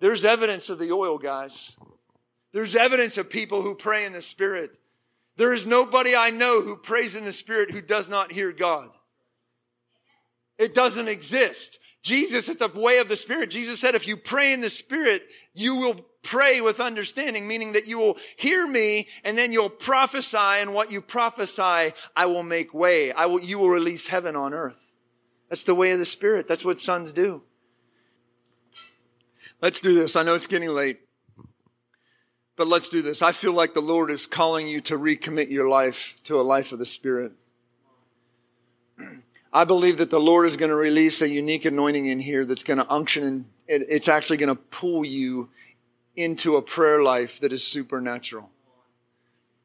[0.00, 1.76] There's evidence of the oil, guys.
[2.52, 4.72] There's evidence of people who pray in the Spirit.
[5.36, 8.90] There is nobody I know who prays in the Spirit who does not hear God.
[10.58, 11.78] It doesn't exist.
[12.02, 15.22] Jesus, at the way of the Spirit, Jesus said, if you pray in the Spirit,
[15.54, 20.36] you will pray with understanding, meaning that you will hear me and then you'll prophesy,
[20.36, 23.10] and what you prophesy, I will make way.
[23.10, 24.76] I will, you will release heaven on earth.
[25.48, 26.46] That's the way of the Spirit.
[26.46, 27.42] That's what sons do.
[29.62, 30.14] Let's do this.
[30.14, 31.00] I know it's getting late.
[32.56, 33.20] But let's do this.
[33.20, 36.70] I feel like the Lord is calling you to recommit your life to a life
[36.72, 37.32] of the Spirit.
[39.52, 42.64] I believe that the Lord is going to release a unique anointing in here that's
[42.64, 45.48] going to unction and it's actually going to pull you
[46.16, 48.50] into a prayer life that is supernatural.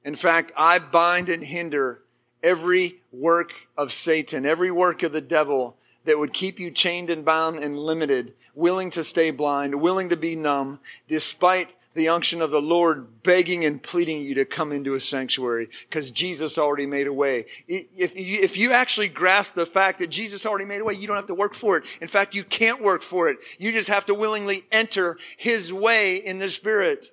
[0.03, 2.01] In fact, I bind and hinder
[2.41, 5.75] every work of Satan, every work of the devil
[6.05, 10.17] that would keep you chained and bound and limited, willing to stay blind, willing to
[10.17, 11.69] be numb, despite
[11.99, 16.09] the unction of the Lord begging and pleading you to come into a sanctuary because
[16.09, 17.45] Jesus already made a way.
[17.67, 21.05] If you, if you actually grasp the fact that Jesus already made a way, you
[21.05, 21.85] don't have to work for it.
[22.01, 23.37] In fact, you can't work for it.
[23.57, 27.11] You just have to willingly enter His way in the Spirit.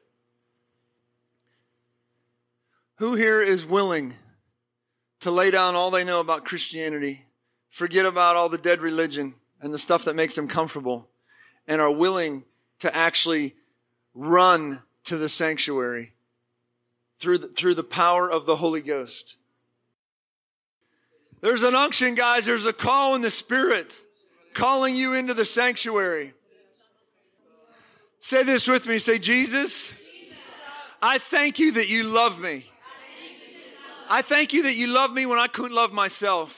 [2.96, 4.14] Who here is willing
[5.20, 7.26] to lay down all they know about Christianity,
[7.68, 11.08] forget about all the dead religion and the stuff that makes them comfortable,
[11.66, 12.44] and are willing
[12.78, 13.54] to actually
[14.16, 16.14] run to the sanctuary
[17.20, 19.36] through the, through the power of the Holy Ghost.
[21.42, 22.46] There's an unction, guys.
[22.46, 23.94] There's a call in the Spirit
[24.54, 26.32] calling you into the sanctuary.
[28.20, 28.98] Say this with me.
[28.98, 29.92] Say, Jesus,
[31.02, 32.66] I thank you that you love me.
[34.08, 36.56] I thank you that you love me when I couldn't love myself.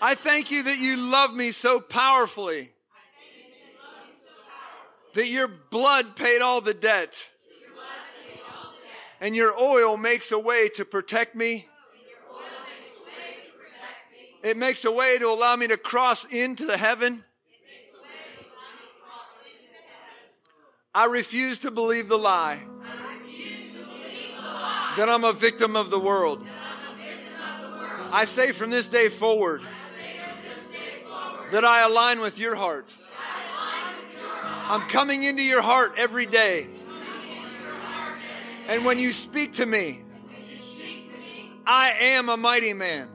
[0.00, 2.72] I thank you that you love me so powerfully
[5.16, 7.26] that your blood paid all the debt.
[9.18, 11.66] And your oil makes a way to protect me.
[14.42, 17.24] It makes a way to allow me to cross into the heaven.
[20.94, 22.60] I refuse to believe the lie
[24.98, 26.46] that I'm a victim of the world.
[28.12, 29.62] I say from this day forward
[31.52, 32.92] that I align with your heart.
[34.68, 36.66] I'm coming into your heart every day.
[38.66, 40.02] And when you speak to me,
[41.64, 43.08] I am a mighty man.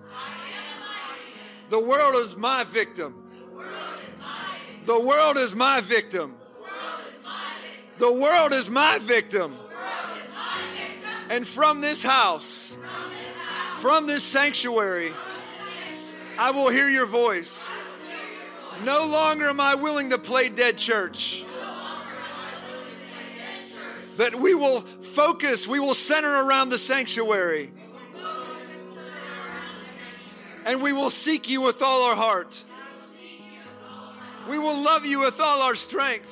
[1.70, 3.16] The world is my victim.
[4.86, 6.36] The world is my victim.
[8.00, 9.58] The world is my victim.
[11.30, 12.72] And from this house,
[13.82, 15.14] from this sanctuary,
[16.38, 17.68] I will hear your voice.
[18.84, 21.44] No longer am I willing to play dead church.
[24.18, 24.82] But we will
[25.14, 27.72] focus, we will center around the sanctuary.
[30.66, 32.64] And we will seek you with all our heart.
[34.48, 36.30] We will love you with all our strength.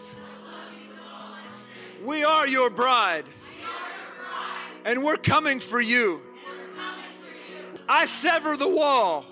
[2.04, 3.26] We are your bride.
[4.86, 6.22] And we're coming for you.
[7.88, 9.26] I sever the wall.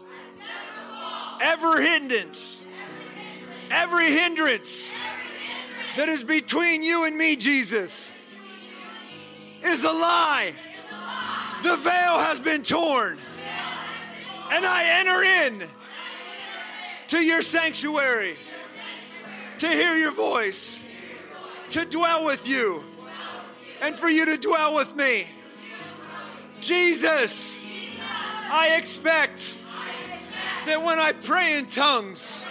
[1.42, 2.64] ever hindrance.
[3.70, 4.90] Every hindrance
[5.98, 7.94] that is between you and me, Jesus,
[9.64, 10.56] is a lie.
[11.64, 13.20] The veil has been torn.
[14.52, 15.70] And I enter in
[17.10, 18.38] to your sanctuary
[19.60, 20.80] to hear your voice,
[21.72, 22.84] to dwell with you,
[23.82, 25.28] and for you to dwell with me.
[26.62, 27.56] Jesus,
[28.50, 29.56] I expect
[30.66, 32.44] that when I pray in tongues,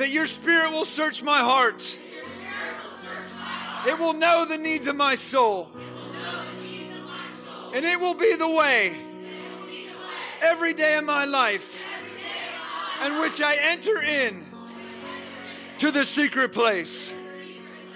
[0.00, 1.98] that your spirit will search my heart.
[3.86, 5.68] It will know the needs of my soul.
[7.74, 8.98] And it will be the way.
[10.40, 11.70] Every day of my life.
[13.04, 14.46] In which I enter in
[15.78, 17.12] to the secret place,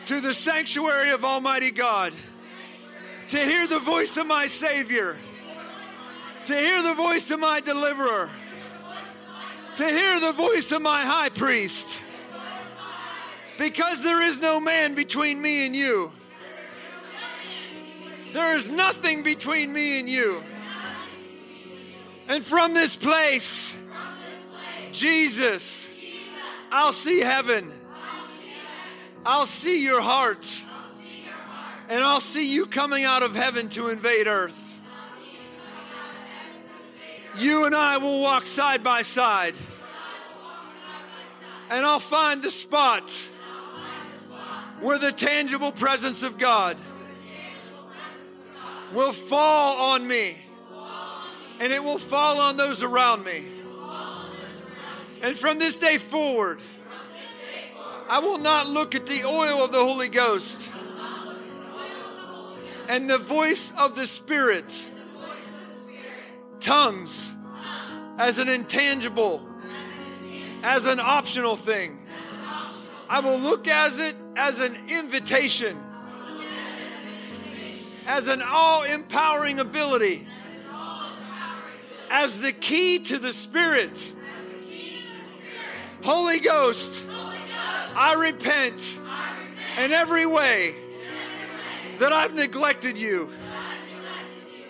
[0.05, 2.13] to the sanctuary of Almighty God,
[3.29, 5.17] to hear the voice of my Savior,
[6.45, 8.29] to hear the voice of my deliverer,
[9.77, 11.89] to hear the voice of my high priest.
[13.59, 16.13] Because there is no man between me and you.
[18.33, 20.43] There is nothing between me and you.
[22.27, 23.73] And from this place,
[24.93, 25.87] Jesus,
[26.73, 27.73] I'll see heaven.
[29.25, 30.47] I'll see your heart.
[31.89, 34.64] And I'll see you coming out of heaven to invade earth.
[37.37, 39.57] You and I will walk side by side.
[41.71, 43.11] And I'll find the spot
[44.81, 46.79] where the tangible presence of God
[48.93, 50.39] will fall on me.
[51.61, 53.47] And it will fall on those around me.
[55.23, 56.61] And from this day forward,
[58.09, 60.69] I will not look at the oil of the Holy Ghost
[62.89, 64.85] and the voice of the Spirit,
[66.65, 67.15] tongues,
[68.17, 69.47] as an intangible,
[70.63, 71.99] as an optional thing.
[73.07, 75.79] I will look as it as an invitation,
[78.07, 80.27] as an all empowering ability,
[82.11, 84.15] as the key to the Spirit.
[86.03, 88.83] Holy Ghost, I repent
[89.79, 90.77] in every way
[91.99, 93.31] that I've neglected you,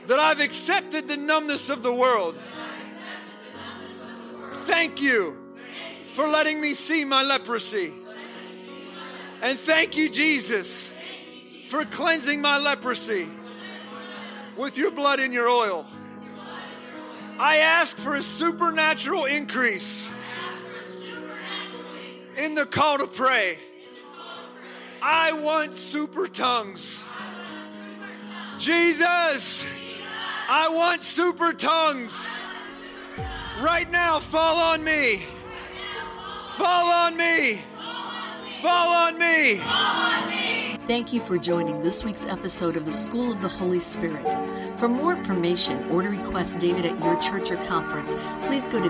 [0.06, 2.36] that I've accepted the numbness of the world.
[4.66, 5.36] Thank you
[6.14, 7.94] for letting me see my leprosy.
[9.42, 10.90] And thank you, Jesus,
[11.68, 13.28] for cleansing my leprosy
[14.56, 15.86] with your blood and your oil.
[17.38, 20.08] I ask for a supernatural increase
[22.36, 23.58] in the call to pray.
[25.02, 27.00] I want super tongues.
[28.58, 29.64] Jesus,
[30.48, 32.14] I want super tongues.
[33.60, 35.26] Right now, fall on me.
[36.56, 37.62] Fall on me.
[38.60, 39.60] Fall on me.
[40.86, 44.24] Thank you for joining this week's episode of the School of the Holy Spirit.
[44.78, 48.14] For more information or to request David at your church or conference,
[48.46, 48.88] please go to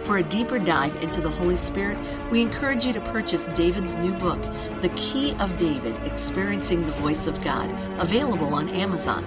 [0.04, 1.98] For a deeper dive into the Holy Spirit,
[2.30, 4.42] we encourage you to purchase David's new book,
[4.82, 7.70] The Key of David Experiencing the Voice of God,
[8.02, 9.26] available on Amazon.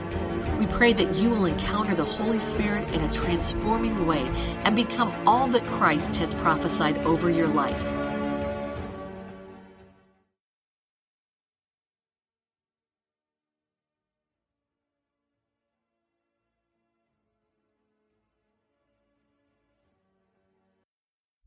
[0.59, 4.23] We pray that you will encounter the Holy Spirit in a transforming way
[4.65, 7.96] and become all that Christ has prophesied over your life.